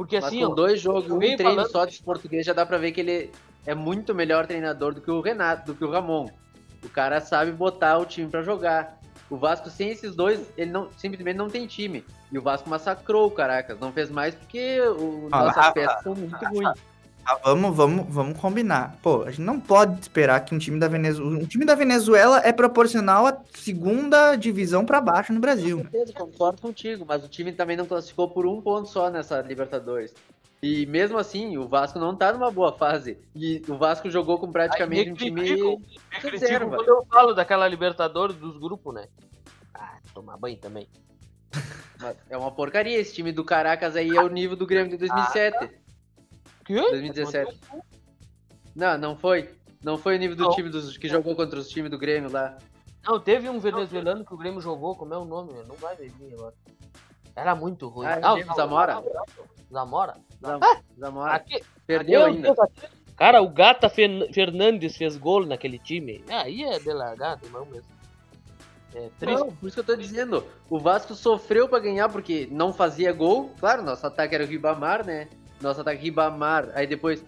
[0.00, 2.54] Porque Mas assim, com ó, dois jogos e um treino falando- só de português já
[2.54, 3.30] dá pra ver que ele
[3.66, 6.26] é muito melhor treinador do que o Renato, do que o Ramon.
[6.82, 8.98] O cara sabe botar o time pra jogar.
[9.28, 12.02] O Vasco sem esses dois, ele não simplesmente não tem time.
[12.32, 13.78] E o Vasco massacrou o Caracas.
[13.78, 16.78] Não fez mais porque o, Ah, nossas Rafa, peças são muito ruins.
[17.24, 18.98] Ah, vamos, vamos, vamos combinar.
[19.02, 21.38] Pô, a gente não pode esperar que um time da Venezuela.
[21.38, 25.78] Um time da Venezuela é proporcional à segunda divisão pra baixo no Brasil.
[25.78, 29.40] Com certeza, concordo contigo, mas o time também não classificou por um ponto só nessa
[29.40, 30.14] Libertadores.
[30.62, 33.18] E mesmo assim, o Vasco não tá numa boa fase.
[33.34, 37.06] E o Vasco jogou com praticamente Aí um me time criticam, me criticam quando eu
[37.06, 39.06] falo daquela Libertadores dos grupos, né?
[39.72, 40.86] Ah, tomar banho também.
[42.28, 42.98] É uma porcaria.
[42.98, 45.70] Esse time do Caracas aí é o nível do Grêmio de 2007.
[46.74, 46.90] Que?
[46.90, 47.60] 2017.
[48.74, 49.50] Não, não foi.
[49.82, 50.50] Não foi o nível do Não.
[50.50, 52.56] time dos, que jogou contra os times do Grêmio lá.
[53.04, 55.52] Não, teve um venezuelano que o Grêmio jogou, como é o nome?
[55.66, 56.54] Não vai ver vir agora.
[57.34, 58.06] Era muito ruim.
[58.06, 59.02] Ah, o teve o Zamora?
[59.72, 60.14] Zamora?
[60.44, 61.32] Zam- Ah, Zamora.
[61.34, 62.54] Aqui, Perdeu Meu ainda.
[63.16, 66.22] Cara, o Gata Fernandes fez gol naquele time.
[66.28, 67.88] Aí é de largada, irmão mesmo.
[68.94, 69.38] É triste.
[69.40, 70.44] Não, por isso que eu tô dizendo.
[70.68, 73.50] O Vasco sofreu pra ganhar porque não fazia gol.
[73.58, 75.28] Claro, nosso ataque era o Ribamar, né?
[75.60, 76.68] Nosso ataque Ribamar.
[76.74, 77.24] Aí depois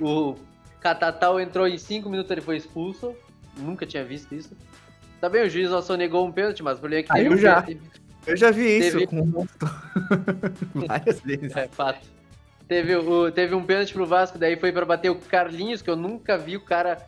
[0.00, 0.34] o
[0.80, 3.14] Catatal entrou em 5 minutos ele foi expulso.
[3.56, 4.56] Nunca tinha visto isso.
[5.20, 7.64] Tá bem, o juiz só sonegou um pênalti, mas problema é que eu um já.
[8.26, 9.46] Eu já vi isso Teve- com.
[10.86, 11.54] Várias vezes.
[11.56, 12.06] É fato.
[12.66, 15.96] Teve, o, teve um pênalti pro Vasco, daí foi pra bater o Carlinhos, que eu
[15.96, 16.98] nunca vi o cara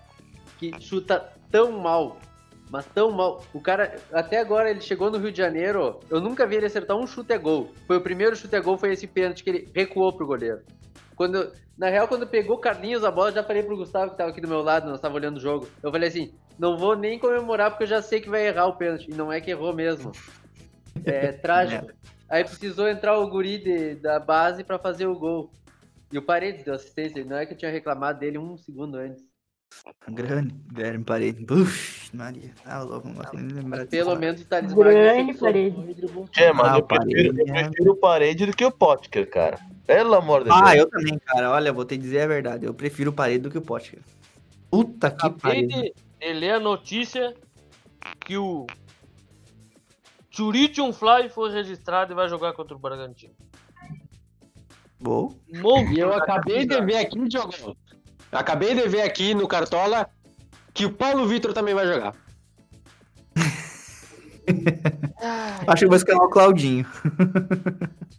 [0.59, 2.19] que chuta tão mal.
[2.71, 3.45] Mas tão mal.
[3.55, 6.97] O cara, até agora, ele chegou no Rio de Janeiro, eu nunca vi ele acertar
[6.97, 7.73] um chute a gol.
[7.87, 10.61] Foi o primeiro chute a gol, foi esse pênalti que ele recuou pro goleiro.
[11.15, 14.19] Quando, na real, quando pegou o Carlinhos a bola, eu já falei pro Gustavo que
[14.19, 15.69] tava aqui do meu lado, nós tava olhando o jogo.
[15.83, 18.77] Eu falei assim, não vou nem comemorar porque eu já sei que vai errar o
[18.77, 19.11] pênalti.
[19.11, 20.11] E não é que errou mesmo.
[21.05, 21.87] É trágico.
[22.29, 25.51] Aí precisou entrar o guri de- da base pra fazer o gol.
[26.13, 27.25] E o Paredes deu assistência.
[27.25, 29.23] Não é que eu tinha reclamado dele um segundo antes.
[30.09, 31.45] Grande, Guilherme Parede.
[31.45, 32.51] Puxa, Maria.
[32.63, 33.91] Tá louco, não gosto nem de lembrar disso.
[33.91, 35.77] Pelo menos Talismã Grande parede.
[36.37, 37.63] É, mas Ah, eu o prefiro, Parede, eu é.
[37.65, 39.59] prefiro o parede do que o Potker, cara.
[39.87, 40.75] Pelo amor de Ah, Deus.
[40.77, 41.51] eu também, cara.
[41.53, 42.67] Olha, vou te dizer a verdade.
[42.67, 43.99] Eu prefiro o Parede do que o Pote.
[44.71, 45.69] Puta que pariu.
[45.69, 47.35] de, de ler a notícia
[48.25, 48.67] que o
[50.31, 53.33] Churichon Fly foi registrado e vai jogar contra o Bragantino.
[55.01, 55.33] Boa.
[55.55, 57.77] Monstro E eu acabei de ver aqui, Diogo.
[58.33, 60.09] Acabei de ver aqui no Cartola
[60.77, 62.15] que o Paulo Vitor também vai jogar.
[65.67, 66.87] Acho que eu vou escalar o Claudinho.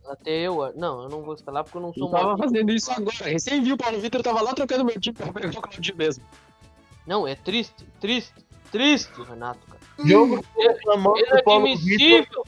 [0.10, 0.74] Até eu.
[0.76, 2.38] Não, eu não vou escalar porque eu não Eu sou tava mal.
[2.38, 3.26] fazendo isso agora.
[3.26, 6.24] Recém vi o Paulo Vitor, tava lá trocando meu time pra pegar o Claudinho mesmo.
[7.06, 8.34] Não, é triste, triste,
[8.72, 9.80] triste, Renato, cara.
[10.04, 11.88] Jogo reclamando do Paulo Vitor.
[11.88, 12.44] Inadmissível.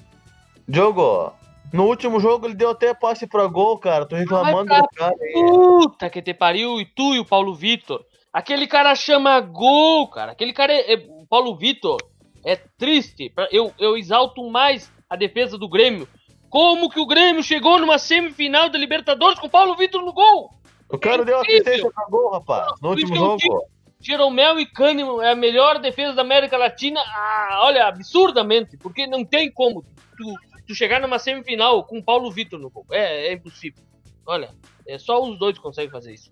[0.68, 1.34] Jogo,
[1.72, 4.06] no último jogo ele deu até passe pra gol, cara.
[4.08, 5.34] Tô reclamando Vai do cara aí.
[5.34, 8.04] Puta que te pariu, e tu e o Paulo Vitor.
[8.32, 10.32] Aquele cara chama gol, cara.
[10.32, 10.94] Aquele cara é.
[10.94, 11.98] é- o Paulo Vitor
[12.46, 13.32] é triste.
[13.52, 16.08] Eu, eu exalto mais a defesa do Grêmio.
[16.50, 20.50] Como que o Grêmio chegou numa semifinal da Libertadores com o Paulo Vitor no gol?
[20.90, 22.72] O cara deu assistência pra gol, rapaz.
[22.82, 23.68] No último eu jogo.
[24.02, 27.00] Jeromel e Kahneman é a melhor defesa da América Latina.
[27.02, 28.78] Ah, olha, absurdamente.
[28.78, 29.84] Porque não tem como
[30.18, 30.34] tu,
[30.68, 32.86] tu chegar numa semifinal com o Paulo Vitor no gol.
[32.92, 33.84] É, é impossível.
[34.26, 34.50] Olha,
[34.88, 36.32] é só os dois conseguem fazer isso.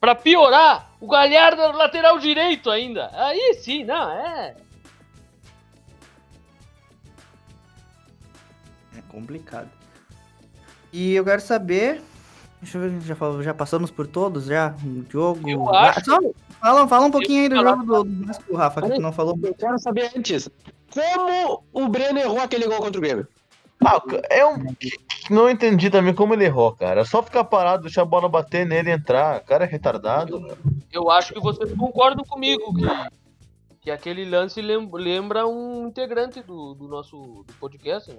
[0.00, 3.10] Pra piorar, o Galhardo era lateral direito ainda.
[3.12, 4.56] Aí sim, não, é.
[8.96, 9.68] É complicado.
[10.92, 12.00] E eu quero saber.
[12.60, 14.74] Deixa eu ver, já, falou- já passamos por todos já?
[14.84, 15.48] O jogo.
[15.48, 16.04] Eu acho.
[16.04, 16.18] Só,
[16.60, 19.38] fala, fala um pouquinho aí do jogo do, do Vasco, Rafa, que tu não falou.
[19.42, 20.48] Eu quero saber antes.
[20.92, 23.28] Como o Breno errou aquele gol contra o Grêmio?
[23.84, 24.64] Ah, é um.
[25.30, 27.02] Não entendi também como ele errou, cara.
[27.02, 29.40] É só ficar parado, deixar a bola bater nele e entrar.
[29.40, 30.40] O cara é retardado.
[30.40, 30.58] cara.
[30.92, 32.84] Eu acho que vocês concordam comigo que,
[33.82, 38.18] que aquele lance lem- lembra um integrante do, do nosso do podcast, né?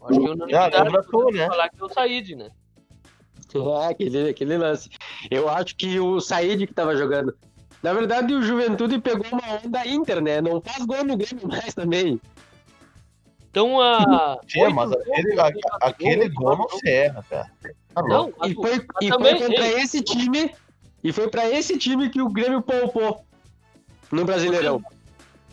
[0.00, 1.46] Eu Acho que eu não Ah, lembra tu, né?
[1.46, 2.50] falar que é o Said, né?
[3.54, 4.90] É, aquele, aquele lance.
[5.30, 7.34] Eu acho que o Said que tava jogando.
[7.82, 10.40] Na verdade, o Juventude pegou uma onda Inter, né?
[10.40, 12.20] Não faz gol no Grêmio mais também.
[13.58, 14.38] Então a.
[14.46, 17.50] Tia, mas aquele, a- aquele gol não se erra, cara.
[17.92, 18.02] Tá.
[18.02, 20.54] Não, E foi, e foi contra esse time.
[21.02, 23.24] E foi pra esse time que o Grêmio poupou
[24.12, 24.80] no Brasileirão.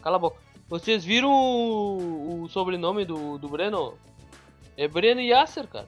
[0.03, 0.37] Cala a boca.
[0.67, 3.93] Vocês viram o, o sobrenome do, do Breno?
[4.77, 5.87] É Breno Yasser, cara.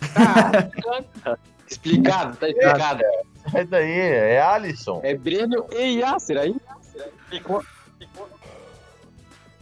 [1.68, 3.02] Explicado, tá explicado.
[3.52, 5.00] Sai daí, é Alisson.
[5.04, 6.56] É Breno e Yasser aí.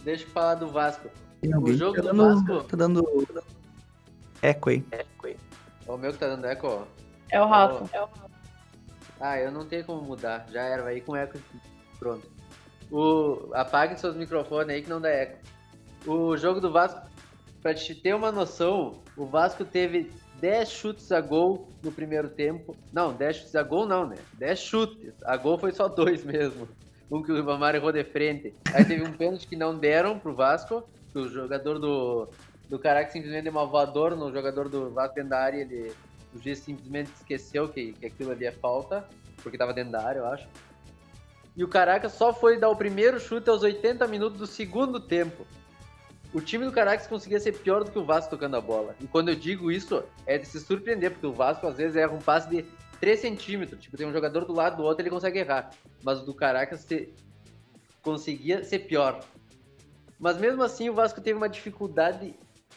[0.04, 1.08] Deixa eu falar do Vasco.
[1.46, 2.68] Tem alguém jogo que tá do dando, Vasco?
[2.68, 3.28] Tá dando
[4.42, 4.84] eco aí.
[5.86, 6.82] Ó, O meu que tá dando eco, ó.
[7.30, 8.08] É o Rafa.
[9.20, 10.46] Ah, eu não tenho como mudar.
[10.50, 11.38] Já era, vai ir com eco.
[11.98, 12.28] Pronto.
[12.90, 13.50] O...
[13.54, 15.38] Apague seus microfones aí que não dá eco.
[16.06, 17.00] O jogo do Vasco,
[17.62, 22.76] pra te ter uma noção, o Vasco teve 10 chutes a gol no primeiro tempo.
[22.92, 24.16] Não, 10 chutes a gol não, né?
[24.34, 25.14] 10 chutes.
[25.24, 26.68] A gol foi só dois mesmo.
[27.10, 28.52] Um que o Ribamar errou de frente.
[28.74, 32.28] Aí teve um pênalti que não deram pro Vasco, o jogador do,
[32.68, 35.60] do Caraca simplesmente deu uma voadora no jogador do Vasco dentro da área.
[35.60, 35.92] Ele,
[36.34, 39.08] o juiz simplesmente esqueceu que, que aquilo ali é falta,
[39.42, 40.46] porque tava dentro da área, eu acho.
[41.56, 45.46] E o Caracas só foi dar o primeiro chute aos 80 minutos do segundo tempo.
[46.34, 48.94] O time do Caracas conseguia ser pior do que o Vasco tocando a bola.
[49.00, 52.12] E quando eu digo isso, é de se surpreender, porque o Vasco às vezes erra
[52.12, 52.62] um passe de
[53.00, 53.80] 3 centímetros.
[53.80, 55.70] Tipo, tem um jogador do lado do outro, ele consegue errar.
[56.02, 57.14] Mas o do Caracas se-
[58.02, 59.24] conseguia ser pior.
[60.18, 62.34] Mas mesmo assim, o Vasco teve uma dificuldade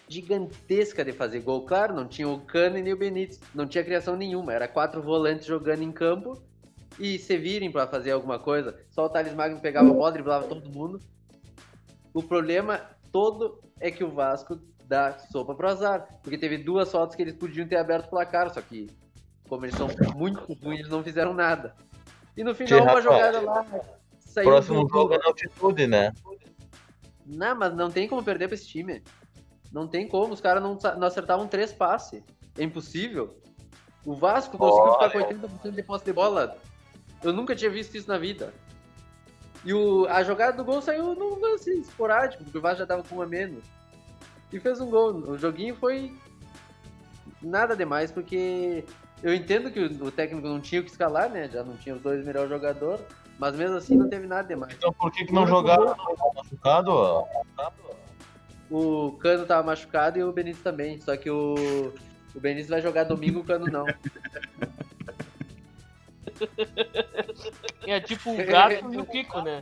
[0.08, 1.66] gigantesca de fazer gol.
[1.66, 3.40] Claro, não tinha o Cano e nem o Benítez.
[3.54, 4.54] Não tinha criação nenhuma.
[4.54, 6.42] Era quatro volantes jogando em campo
[7.00, 8.78] e se virem pra fazer alguma coisa.
[8.90, 11.00] Só o Thales Magno pegava a bola, driblava todo mundo.
[12.14, 16.08] O problema todo é que o Vasco dá sopa pro azar.
[16.22, 18.88] Porque teve duas faltas que eles podiam ter aberto o placar, só que,
[19.48, 21.76] como eles são muito ruins, eles não fizeram nada.
[22.36, 23.66] E no final, uma jogada lá.
[24.20, 26.14] Saiu Próximo jogo é na altitude, né?
[27.30, 29.04] Não, mas não tem como perder pra esse time.
[29.72, 30.34] Não tem como.
[30.34, 32.24] Os caras não, não acertavam três passes.
[32.58, 33.38] É impossível.
[34.04, 36.58] O Vasco conseguiu ficar com 80% de posse de bola.
[37.24, 38.52] Eu nunca tinha visto isso na vida.
[39.64, 43.04] E o, a jogada do gol saiu num lance esporádico, porque o Vasco já tava
[43.04, 43.64] com um a menos.
[44.52, 45.14] E fez um gol.
[45.14, 46.18] O joguinho foi
[47.42, 48.84] nada demais, porque
[49.22, 51.48] eu entendo que o, o técnico não tinha o que escalar, né?
[51.50, 53.06] Já não tinha os dois melhores jogadores,
[53.40, 54.74] mas mesmo assim não teve nada demais.
[54.78, 55.96] Então por que, que não jogaram
[56.36, 57.26] machucado?
[58.70, 61.00] O Cano tava machucado e o Benítez também.
[61.02, 61.56] Só que o,
[62.36, 63.86] o Benítez vai jogar domingo, o Cano não.
[67.88, 69.60] É tipo o gato e o Kiko, né?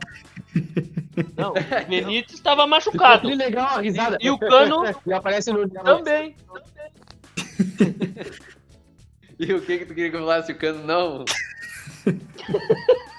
[1.36, 3.28] Não, o Benítez estava machucado.
[3.28, 4.18] Que legal a risada.
[4.20, 5.68] E, e o Cano E aparece no.
[5.68, 6.36] também.
[9.40, 10.50] E o que que tu queria que eu falasse?
[10.50, 11.24] O Cano não?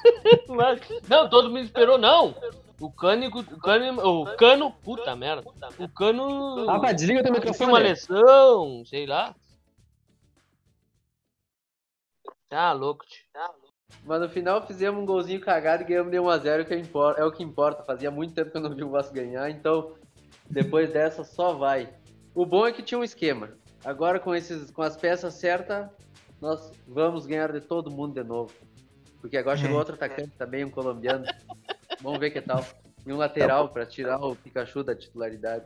[0.49, 2.35] Mas- Não, todo mundo esperou, não.
[2.79, 5.43] O Cano, o Cano, o Cano, puta merda.
[5.77, 7.71] O Cano Rafa, desliga teu tinha microfone.
[7.71, 9.35] uma lesão, sei lá.
[12.47, 13.25] Tá louco, tio.
[13.33, 13.69] Tá louco.
[14.05, 17.31] Mas no final fizemos um golzinho cagado e ganhamos de 1x0, que é é o
[17.31, 17.83] que importa.
[17.83, 19.93] Fazia muito tempo que eu não vi o Vasco ganhar, então
[20.49, 21.93] depois dessa só vai.
[22.33, 23.51] O bom é que tinha um esquema.
[23.83, 25.89] Agora com, esses, com as peças certas,
[26.39, 28.53] nós vamos ganhar de todo mundo de novo.
[29.21, 31.25] Porque agora chegou outro atacante também, um colombiano.
[32.01, 32.65] Vamos ver que tal.
[33.05, 35.65] E um lateral pra tirar o Pikachu da titularidade.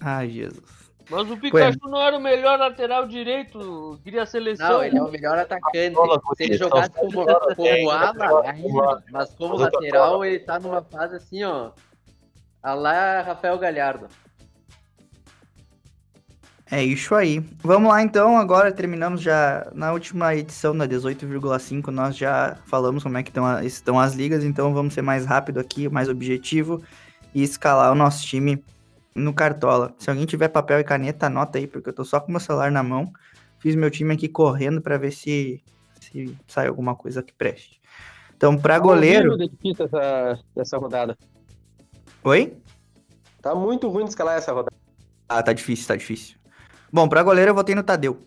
[0.00, 0.88] Ai, Jesus.
[1.10, 4.68] Mas o Pikachu não era o melhor lateral direito, queria a seleção.
[4.68, 5.96] Não, ele é o melhor atacante.
[6.36, 7.24] Se ele jogasse como,
[7.56, 9.02] como ala, ainda.
[9.10, 11.72] Mas como lateral, ele tá numa fase assim, ó.
[12.62, 14.08] A lá Rafael Galhardo.
[16.70, 17.40] É isso aí.
[17.62, 23.16] Vamos lá então, agora terminamos já na última edição da 18,5, nós já falamos como
[23.16, 26.82] é que estão, a- estão as ligas, então vamos ser mais rápido aqui, mais objetivo
[27.34, 28.62] e escalar o nosso time
[29.14, 29.94] no Cartola.
[29.98, 32.70] Se alguém tiver papel e caneta, anota aí, porque eu tô só com meu celular
[32.70, 33.10] na mão.
[33.58, 35.62] Fiz meu time aqui correndo pra ver se,
[36.00, 37.80] se sai alguma coisa que preste.
[38.36, 39.30] Então, pra goleiro...
[39.32, 41.16] Horrível de difícil essa, essa rodada.
[42.22, 42.56] Oi?
[43.42, 44.76] Tá muito ruim de escalar essa rodada.
[45.28, 46.36] Ah, tá difícil, tá difícil.
[46.92, 48.18] Bom, pra goleiro eu votei no Tadeu.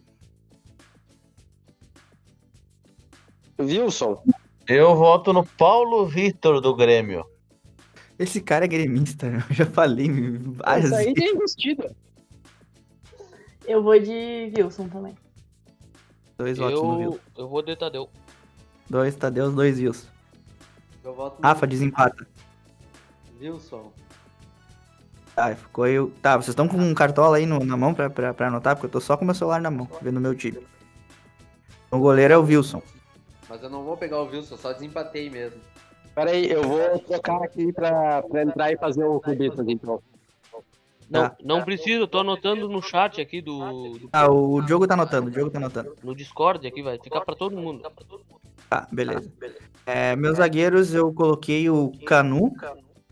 [3.59, 4.23] Wilson.
[4.67, 7.25] Eu voto no Paulo Vitor do Grêmio.
[8.17, 9.43] Esse cara é gremista, né?
[9.49, 11.21] eu já falei várias Isso aí vezes.
[11.23, 11.95] é investida.
[13.65, 15.15] Eu vou de Wilson também.
[16.37, 17.19] Dois votos no Eu, Wilson.
[17.37, 18.09] eu vou de Tadeu.
[18.89, 20.07] Dois Tadeus, dois Wilson.
[21.03, 22.27] Eu voto no Rafa, desempata.
[23.39, 23.91] Wilson.
[25.41, 26.11] Tá, ficou eu.
[26.21, 28.75] Tá, vocês estão com um cartola aí no- na mão pra, pra, pra anotar?
[28.75, 30.59] Porque eu tô só com meu celular na mão, vendo o meu time.
[31.89, 32.79] O goleiro é o Wilson.
[33.49, 35.59] Mas eu não vou pegar o Wilson, só desempatei mesmo.
[36.13, 39.99] Pera aí, eu vou trocar aqui pra, pra entrar e fazer o clubistas, então.
[41.09, 41.35] Não, Tá.
[41.43, 45.27] não precisa, eu tô anotando no chat aqui do, do- Ah, o Diogo tá anotando,
[45.27, 45.95] o Diogo tá anotando.
[46.03, 47.81] no Discord aqui, vai ficar pra todo mundo.
[48.69, 49.29] Tá, beleza.
[49.87, 52.53] É, meus zagueiros eu coloquei o Canu.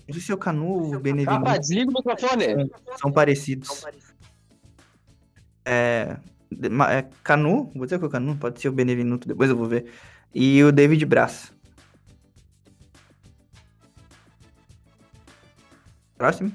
[0.10, 1.60] Não sei se é o Canu ou o Benevenuto.
[1.60, 2.72] desliga o microfone.
[3.00, 3.86] São parecidos.
[5.64, 6.18] É,
[6.90, 9.68] é Canu, vou dizer que é o Canu, pode ser o Benevenuto, depois eu vou
[9.68, 9.92] ver.
[10.34, 11.54] E o David Braz.
[16.18, 16.52] Próximo.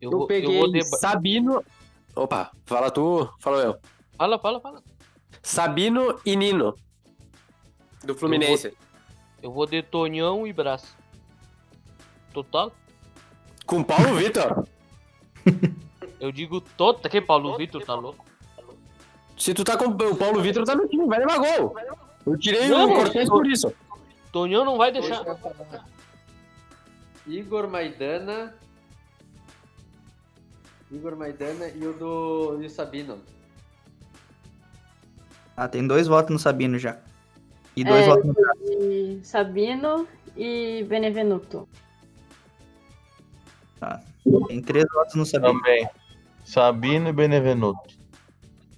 [0.00, 0.84] Eu, Eu vou, peguei eu vou de...
[0.84, 1.64] Sabino.
[2.14, 3.76] Opa, fala tu, fala eu.
[4.16, 4.82] Fala, fala, fala.
[5.42, 6.76] Sabino e Nino.
[8.04, 8.72] Do Fluminense.
[9.42, 10.96] Eu vou de Tonhão e Brás.
[12.36, 12.70] Total?
[13.64, 14.66] Com Paulo Vitor.
[16.20, 17.08] Eu digo tota.
[17.08, 18.26] Que Paulo Vitor tá louco?
[19.38, 19.86] Se tu tá com.
[19.86, 21.74] O Paulo Vitor tá no time, vai levar gol.
[22.26, 23.72] Eu tirei Não, o Cortez por isso.
[24.30, 25.24] Tonhão não vai deixar.
[27.26, 28.54] Igor Maidana.
[30.92, 33.18] Igor Maidana e o do e o Sabino.
[35.56, 36.98] Ah, tem dois votos no Sabino já.
[37.74, 40.06] E dois É, votos no Sabino
[40.36, 41.66] e Benevenuto.
[44.48, 45.54] Tem três votos no Sabino.
[45.60, 45.88] Também.
[46.44, 47.96] Sabino e Benevenuto.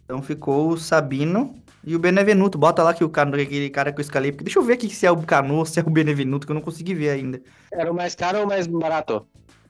[0.05, 2.59] Então ficou o Sabino e o Benevenuto.
[2.59, 4.32] Bota lá que o cara, aquele cara que eu escalei.
[4.32, 6.51] Porque deixa eu ver aqui se é o Cano ou se é o Benevenuto, que
[6.51, 7.40] eu não consegui ver ainda.
[7.72, 9.26] Era o mais caro ou o mais barato?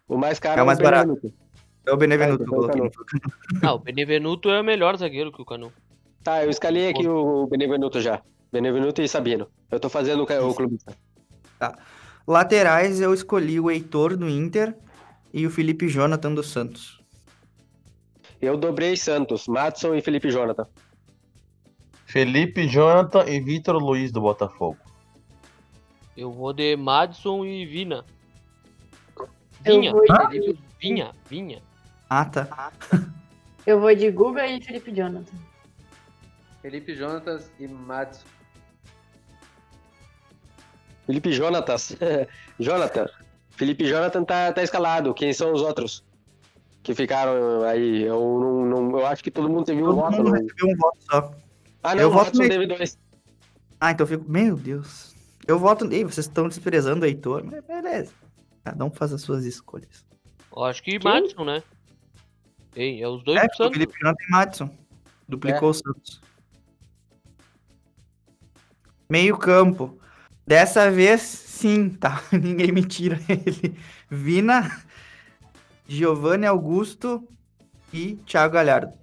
[0.06, 1.08] O mais caro É o mais barato.
[1.08, 1.48] Benevenuto.
[1.86, 2.82] É o Benevenuto É, que eu coloquei.
[2.82, 2.90] no
[3.68, 5.72] Ah, o Benevenuto é o melhor zagueiro que o Canu.
[6.22, 8.22] Tá, eu escalei aqui o Benevenuto já.
[8.52, 9.48] Benevenuto e Sabino.
[9.70, 10.78] Eu tô fazendo o, o clube.
[12.26, 14.76] Laterais eu escolhi o Heitor do Inter
[15.32, 17.00] e o Felipe Jonathan do Santos.
[18.40, 20.66] Eu dobrei Santos, Matson e Felipe Jonathan.
[22.06, 24.78] Felipe Jonathan e Vitor Luiz do Botafogo.
[26.16, 28.04] Eu vou de Madison e Vina.
[29.64, 31.60] Vinha, vou de- Vinha, Vinha.
[32.08, 32.72] Ah, tá.
[33.66, 35.36] Eu vou de Guga e Felipe Jonathan.
[36.62, 38.24] Felipe Jonatas e Madison.
[41.06, 41.96] Felipe Jonatas.
[42.58, 43.06] Jonathan.
[43.58, 45.12] Felipe Jonathan tá, tá escalado.
[45.12, 46.04] Quem são os outros?
[46.82, 48.02] Que ficaram aí.
[48.04, 50.16] Eu, não, não- eu acho que todo mundo teve um Todo voto.
[50.16, 50.32] mundo não?
[50.32, 51.34] recebeu um voto só.
[51.82, 52.50] Ah, não, Eu o voto nele.
[52.50, 52.98] teve dois.
[53.80, 54.30] Ah, então eu fico.
[54.30, 55.14] Meu Deus.
[55.46, 55.84] Eu voto.
[55.92, 57.42] Ei, vocês estão desprezando o Heitor.
[57.44, 58.12] Mas beleza.
[58.64, 60.06] Cada um faz as suas escolhas.
[60.56, 61.62] Eu acho que Madison, né?
[62.76, 63.72] Ei, é os dois É, do Santos.
[63.72, 64.70] Felipe Jonathan e Madison.
[65.28, 65.70] Duplicou É.
[65.70, 66.20] o Santos.
[69.08, 69.98] Meio campo.
[70.46, 71.20] Dessa vez,
[71.58, 72.22] sim, tá?
[72.32, 73.76] Ninguém me tira ele.
[74.08, 74.80] Vina,
[75.86, 77.26] Giovanni Augusto
[77.92, 78.96] e Thiago Galhardo.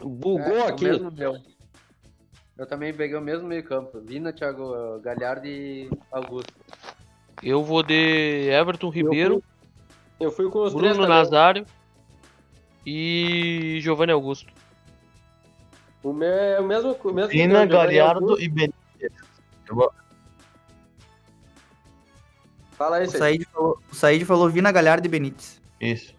[0.00, 0.84] Bugou É, o aqui.
[0.84, 1.36] mesmo meu.
[2.56, 4.00] Eu também peguei o mesmo meio campo.
[4.00, 6.52] Vina, Thiago Galhardo e Augusto.
[7.42, 9.42] Eu vou de Everton Ribeiro,
[10.18, 11.08] Eu fui com os três Bruno também.
[11.24, 11.66] Nazário
[12.84, 14.52] e Giovanni Augusto.
[16.02, 16.96] O meu é o mesmo.
[17.04, 19.12] O mesmo Vina, Galhardo e Benítez.
[19.68, 19.92] Eu vou-
[22.78, 23.10] Fala aí, O.
[23.10, 25.60] Said falou, o Said falou Vina, Galhardo e Benítez.
[25.80, 26.14] Isso.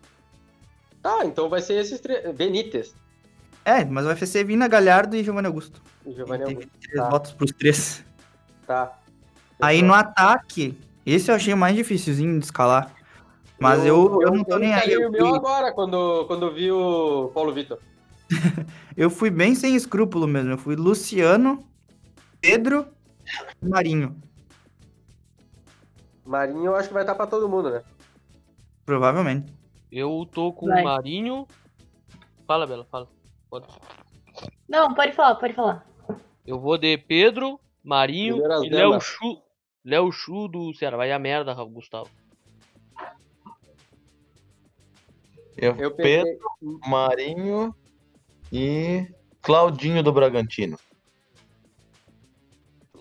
[1.02, 2.36] Ah, então vai ser esses três.
[2.36, 2.94] Benítez.
[3.64, 5.82] É, mas vai ser Vina, Galhardo e Giovanni Augusto.
[6.06, 6.80] E Giovanni Teve Augusto.
[6.82, 7.10] três Tá.
[7.10, 8.04] votos pros três.
[8.68, 9.00] Tá.
[9.62, 12.94] Aí no ataque, esse eu achei mais dificilzinho de escalar.
[13.58, 14.92] Mas eu, eu, não tô nem aí.
[14.92, 17.78] Eu o meu fui, agora, quando, quando eu vi o Paulo Vitor.
[18.96, 20.52] eu fui bem sem escrúpulo mesmo.
[20.52, 21.66] Eu fui Luciano,
[22.40, 22.86] Pedro
[23.62, 24.16] e Marinho.
[26.30, 27.84] Marinho eu acho que vai estar pra todo mundo, né?
[28.86, 29.52] Provavelmente.
[29.92, 30.82] Eu tô com Vai.
[30.82, 31.48] o Marinho.
[32.46, 33.08] Fala, Bela, fala.
[33.50, 33.66] Pode.
[34.68, 35.84] Não, pode falar, pode falar.
[36.46, 39.02] Eu vou de Pedro, Marinho e Léo.
[39.02, 39.42] Chu.
[39.84, 40.98] Léo Chu do Ceará.
[40.98, 42.12] Vai a merda, Gustavo.
[45.58, 46.24] Eu, Eu peguei.
[46.24, 47.76] Pedro, Marinho
[48.54, 49.08] e
[49.42, 50.78] Claudinho do Bragantino.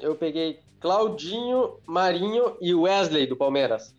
[0.01, 3.95] Eu peguei Claudinho, Marinho e Wesley do Palmeiras.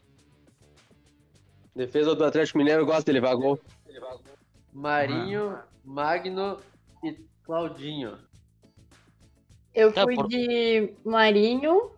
[1.75, 3.59] Defesa do Atlético Mineiro gosta de levar gol.
[4.73, 6.57] Marinho, Magno
[7.03, 8.17] e Claudinho.
[9.73, 11.91] Eu Tá, fui de Marinho.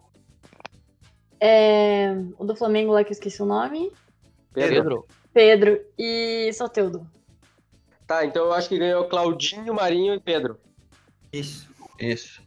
[1.40, 3.92] é, o do Flamengo lá que eu esqueci o nome.
[4.54, 4.76] Pedro.
[4.76, 5.08] Pedro.
[5.34, 7.08] Pedro e Soteudo.
[8.06, 10.60] Tá, então eu acho que ganhou Claudinho, Marinho e Pedro.
[11.32, 11.70] Isso.
[12.00, 12.42] Isso.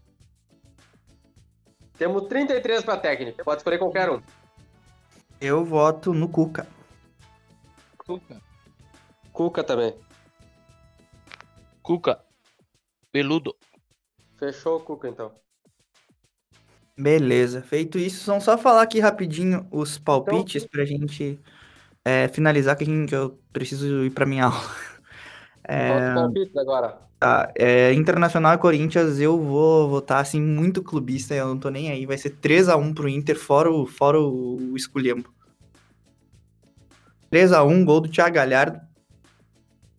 [1.98, 3.44] Temos 33 pra técnica.
[3.44, 4.20] Pode escolher qualquer um.
[5.40, 6.66] Eu voto no Cuca.
[9.32, 9.94] Cuca também.
[11.82, 12.20] Cuca.
[13.12, 13.54] Peludo.
[14.38, 15.32] Fechou o Cuca então.
[16.96, 17.62] Beleza.
[17.62, 21.40] Feito isso, vamos só falar aqui rapidinho os palpites pra gente
[22.04, 24.93] é, finalizar, que a gente- que eu preciso ir pra minha aula.
[25.64, 26.98] É, palpites agora.
[27.18, 31.90] Tá, é, Internacional e Corinthians, eu vou votar assim, muito clubista, eu não tô nem
[31.90, 32.04] aí.
[32.04, 35.32] Vai ser 3x1 pro Inter, fora o, fora o, o esculhambo.
[37.32, 38.80] 3x1, gol do Thiago Galhardo.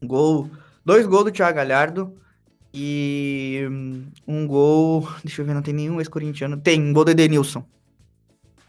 [0.03, 0.49] Gol.
[0.86, 2.16] Dois gols do Thiago Galhardo.
[2.74, 5.07] E hum, um gol.
[5.24, 6.57] Deixa eu ver, não tem nenhum ex-corintiano.
[6.57, 7.66] Tem, um gol do Edenilson.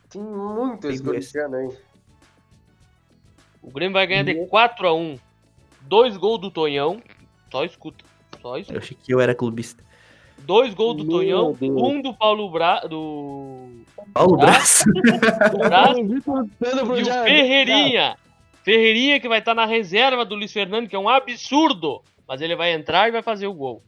[0.09, 1.33] Tem muito esse Tem dois.
[1.33, 1.79] corintiano aí.
[3.63, 5.21] O Grêmio vai ganhar de 4x1.
[5.87, 7.03] Dois gols do Tonhão.
[7.51, 8.05] Só escuta.
[8.43, 8.79] Só Eu escuta.
[8.79, 9.85] achei que eu era clubista.
[10.39, 11.53] Dois gols do Meu Tonhão.
[11.59, 11.83] Deus.
[11.83, 12.81] Um do Paulo Bra...
[12.81, 13.69] do.
[14.13, 14.85] Paulo Braço.
[14.93, 15.97] do Braz.
[16.59, 18.17] Pedro E o Ferreirinha.
[18.63, 22.03] Ferreirinha que vai estar na reserva do Luiz Fernando, que é um absurdo.
[22.29, 23.83] Mas ele vai entrar e vai fazer o gol.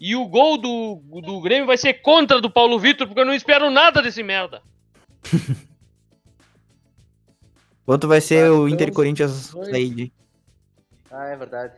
[0.00, 3.34] E o gol do, do Grêmio vai ser contra do Paulo Vitor, porque eu não
[3.34, 4.62] espero nada desse merda.
[7.84, 9.68] Quanto vai ser Tá, o dois, Inter Corinthians dois.
[11.10, 11.20] Said?
[11.20, 11.74] Ah, é verdade.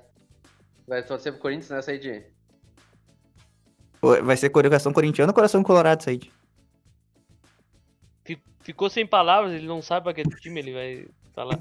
[0.86, 2.22] Vai torcer pro Corinthians nessa aí de.
[4.24, 6.30] Vai ser coração corintiano ou coração colorado, Said?
[8.24, 11.58] Fi- Ficou sem palavras, ele não sabe pra que time ele vai falar.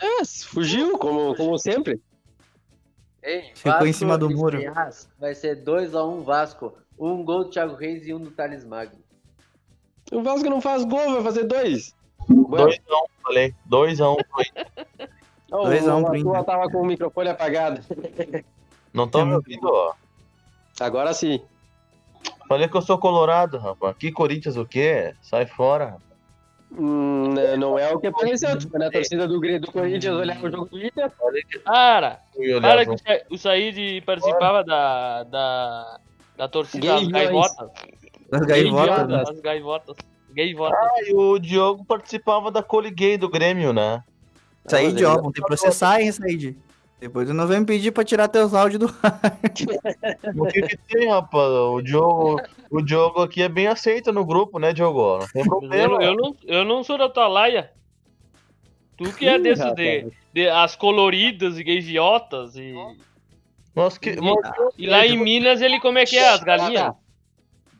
[0.00, 2.00] É, fugiu, como, como sempre.
[3.22, 4.58] Ei, Ficou em cima do muro.
[4.58, 6.76] Goiás Vai ser 2x1 Vasco.
[6.98, 8.98] Um gol do Thiago Reis e um do Thales Magno.
[10.10, 11.94] O Vasco não faz gol, vai fazer dois.
[12.28, 12.80] 2x1,
[13.22, 13.54] falei.
[13.70, 15.10] 2x1 pro Inter.
[15.52, 16.44] Oh, Dois a um o pro Arthur Inter.
[16.44, 17.80] tava com o microfone apagado.
[18.92, 19.92] Não tô me ouvindo, ó.
[20.80, 21.40] Agora sim.
[22.48, 23.96] Falei que eu sou colorado, rapaz.
[23.96, 25.14] Que Corinthians o quê?
[25.22, 26.12] Sai fora, rapaz.
[26.78, 28.56] Hum, né, não é o que apareceu.
[28.58, 31.10] Tipo, na torcida do, do Corinthians olhar o jogo do Inter.
[31.64, 32.20] Para!
[32.62, 36.00] Para que o Sa- o Said participava da, da,
[36.36, 37.68] da torcida das gaivotas.
[38.30, 39.22] Das gaivotas, né?
[39.24, 39.96] Das gaivotas.
[40.30, 40.78] Gaivotas.
[40.78, 44.02] Ah, e o Diogo participava da Cole Gay do Grêmio, né?
[44.66, 46.56] Said, ó, vão ter que processar, hein, Said?
[47.00, 48.86] Depois tu não vem me pedir pra tirar teus áudios do
[50.40, 51.48] O que que tem, rapaz?
[51.50, 52.40] O Diogo,
[52.70, 55.18] o Diogo aqui é bem aceito no grupo, né, Diogo?
[55.18, 56.02] Não tem Eu, problema.
[56.04, 57.72] eu não, eu não sou da tua laia.
[58.96, 62.72] Tu que é Ih, desses de, de as coloridas e gaiviotas e,
[63.74, 64.36] Mas que, mas-
[64.78, 66.94] e lá em Minas ele como é que é as galinhas?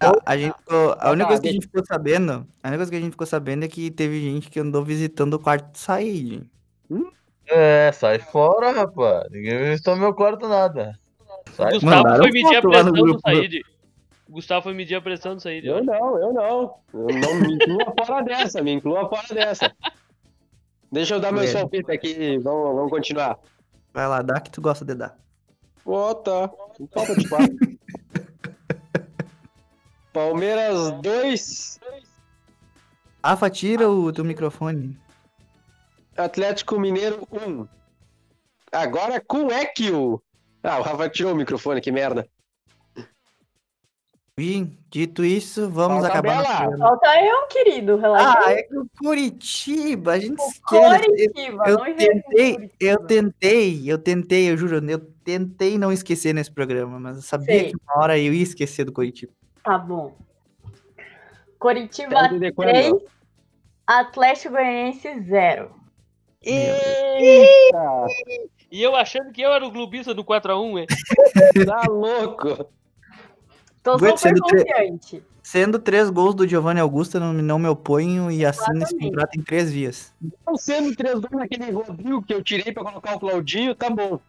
[0.00, 2.68] A, a gente ficou, a única tá, coisa que a deixa- gente ficou sabendo, a
[2.68, 5.38] única coisa que a gente ficou sabendo é que teve gente que andou visitando o
[5.38, 6.42] quarto do Said.
[7.46, 9.24] É, sai fora, rapaz.
[9.30, 10.98] Ninguém visitou meu quarto nada.
[11.54, 13.60] Sai Gustavo Mandaram foi medir a pressão do do- Said.
[14.28, 15.64] O Gustavo foi medir a pressão do Said.
[15.66, 16.74] Eu não, eu não.
[16.94, 19.72] Eu não me inclua fora dessa, me inclua fora dessa.
[20.90, 21.60] Deixa eu dar meus É.
[21.60, 23.38] aqui, vamos, vamos continuar.
[23.92, 25.18] Vai lá, dá que tu gosta de dar.
[25.84, 26.48] Ó, tá.
[26.92, 27.56] Falta de quatro.
[30.12, 31.80] Palmeiras 2,
[33.24, 34.98] Rafa, tira o teu microfone.
[36.16, 37.66] Atlético Mineiro 1.
[38.72, 40.22] Agora com Equio.
[40.62, 42.26] Ah, o Rafa tirou o microfone, que merda.
[44.38, 46.78] E, dito isso, vamos Falta acabar Bela.
[46.78, 47.96] Falta eu, querido.
[47.96, 48.38] Relaxa.
[48.46, 50.62] Ah, é que o Curitiba, a gente esquece.
[51.06, 52.74] Coritiba, Eu não inventa tentei, Curitiba.
[52.80, 57.46] eu tentei, eu tentei, eu juro, eu tentei não esquecer nesse programa, mas eu sabia
[57.58, 57.70] Sei.
[57.70, 59.32] que uma hora eu ia esquecer do Curitiba.
[59.62, 60.16] Tá bom.
[61.58, 61.88] Quando?
[61.88, 62.92] 3,
[63.86, 65.81] Atlético Goianiense 0.
[66.44, 68.06] Eita,
[68.70, 70.86] E eu achando que eu era o clubista do 4x1, hein?
[71.66, 72.66] tá louco.
[73.82, 75.22] Tô Aguenta, super sendo tre- confiante.
[75.42, 79.42] Sendo três gols do Giovanni Augusto, não, não me oponho e assino esse contrato em
[79.42, 80.14] três vias.
[80.46, 84.20] Não sendo três gols naquele Rodrigo que eu tirei pra colocar o Claudinho, tá bom.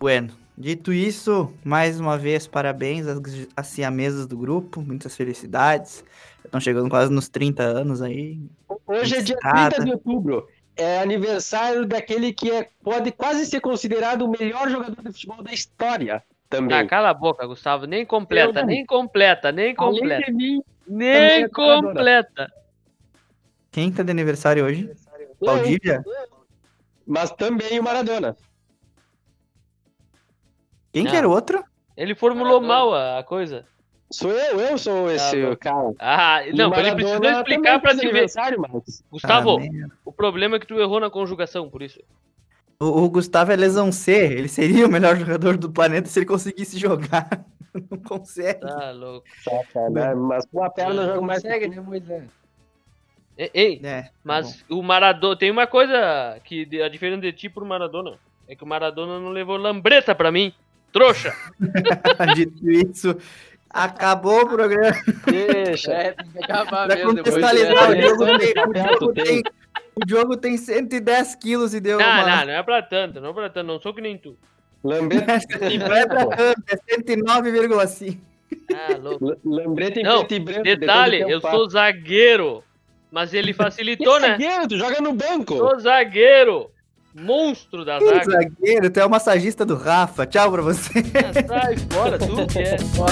[0.00, 3.18] Bueno, dito isso, mais uma vez, parabéns às,
[3.56, 6.04] às siamesas do grupo, muitas felicidades.
[6.44, 8.40] Estão chegando quase nos 30 anos aí.
[8.86, 9.76] Hoje é dia Escada.
[9.76, 10.48] 30 de outubro.
[10.76, 15.52] É aniversário daquele que é, pode quase ser considerado o melhor jogador de futebol da
[15.52, 16.76] história também.
[16.76, 17.86] Ah, cala a boca, Gustavo.
[17.86, 20.26] Nem completa, nem completa, nem Além completa.
[20.26, 22.50] de mim, Nem é completa.
[23.70, 24.90] Quem tá de aniversário hoje?
[25.40, 26.02] Valdívia?
[27.06, 28.36] mas também o Maradona.
[30.98, 31.18] Quem que Não.
[31.18, 31.64] era o outro?
[31.96, 33.64] Ele formulou mal a coisa.
[34.10, 35.54] Sou eu, eu sou esse bom.
[35.56, 35.92] cara.
[35.98, 38.08] Ah, não, ele precisou explicar pra te ver.
[38.08, 39.02] aniversário, Marcos.
[39.10, 42.00] Gustavo, Ah, o problema é que tu errou na conjugação, por isso.
[42.80, 44.12] o, o Gustavo é lesão C.
[44.12, 47.28] Ele seria o melhor jogador do planeta se ele conseguisse jogar.
[47.90, 48.60] Não consegue.
[48.60, 49.26] Tá louco.
[49.44, 50.14] Tá, tá, né?
[50.14, 51.42] Mas com a perna eu jogo mais.
[51.42, 52.24] Consegue, né, Moisés?
[53.36, 55.36] Ei, ei, É, tá mas o Maradona.
[55.36, 58.18] Tem uma coisa que a diferença de ti pro Maradona.
[58.48, 60.52] É que o Maradona não levou lambreta pra mim.
[60.92, 61.34] Trouxa!
[62.34, 63.16] Dito isso,
[63.70, 64.96] acabou o programa.
[65.26, 65.92] Deixa.
[65.92, 67.14] É, tem que acabar Pra mesmo.
[67.14, 68.16] depois contextualizar, o dessa.
[68.16, 69.42] Diogo tem, o Diogo tu tem.
[69.94, 72.26] o Diogo tem 110 quilos e deu Não, uma...
[72.26, 73.66] não, não é pra tanto, não é pra tanto.
[73.66, 74.36] Não sou que nem tu.
[74.82, 75.38] Lambreta,
[75.88, 78.16] Não é pra tanto, é 109,5.
[78.74, 79.36] Ah, louco.
[79.44, 80.62] lambreta em Não, preto e branco.
[80.62, 82.64] Detalhe, eu sou zagueiro.
[83.10, 84.28] Mas ele facilitou, né?
[84.28, 85.56] zagueiro, Tu joga no banco.
[85.56, 86.70] Sou zagueiro.
[87.14, 88.24] Monstro da Que zaga.
[88.30, 90.26] zagueiro, tu é o massagista do Rafa.
[90.26, 90.90] Tchau pra você.
[90.98, 92.76] Ah, Sai fora, tu que é.
[92.96, 93.08] Boa.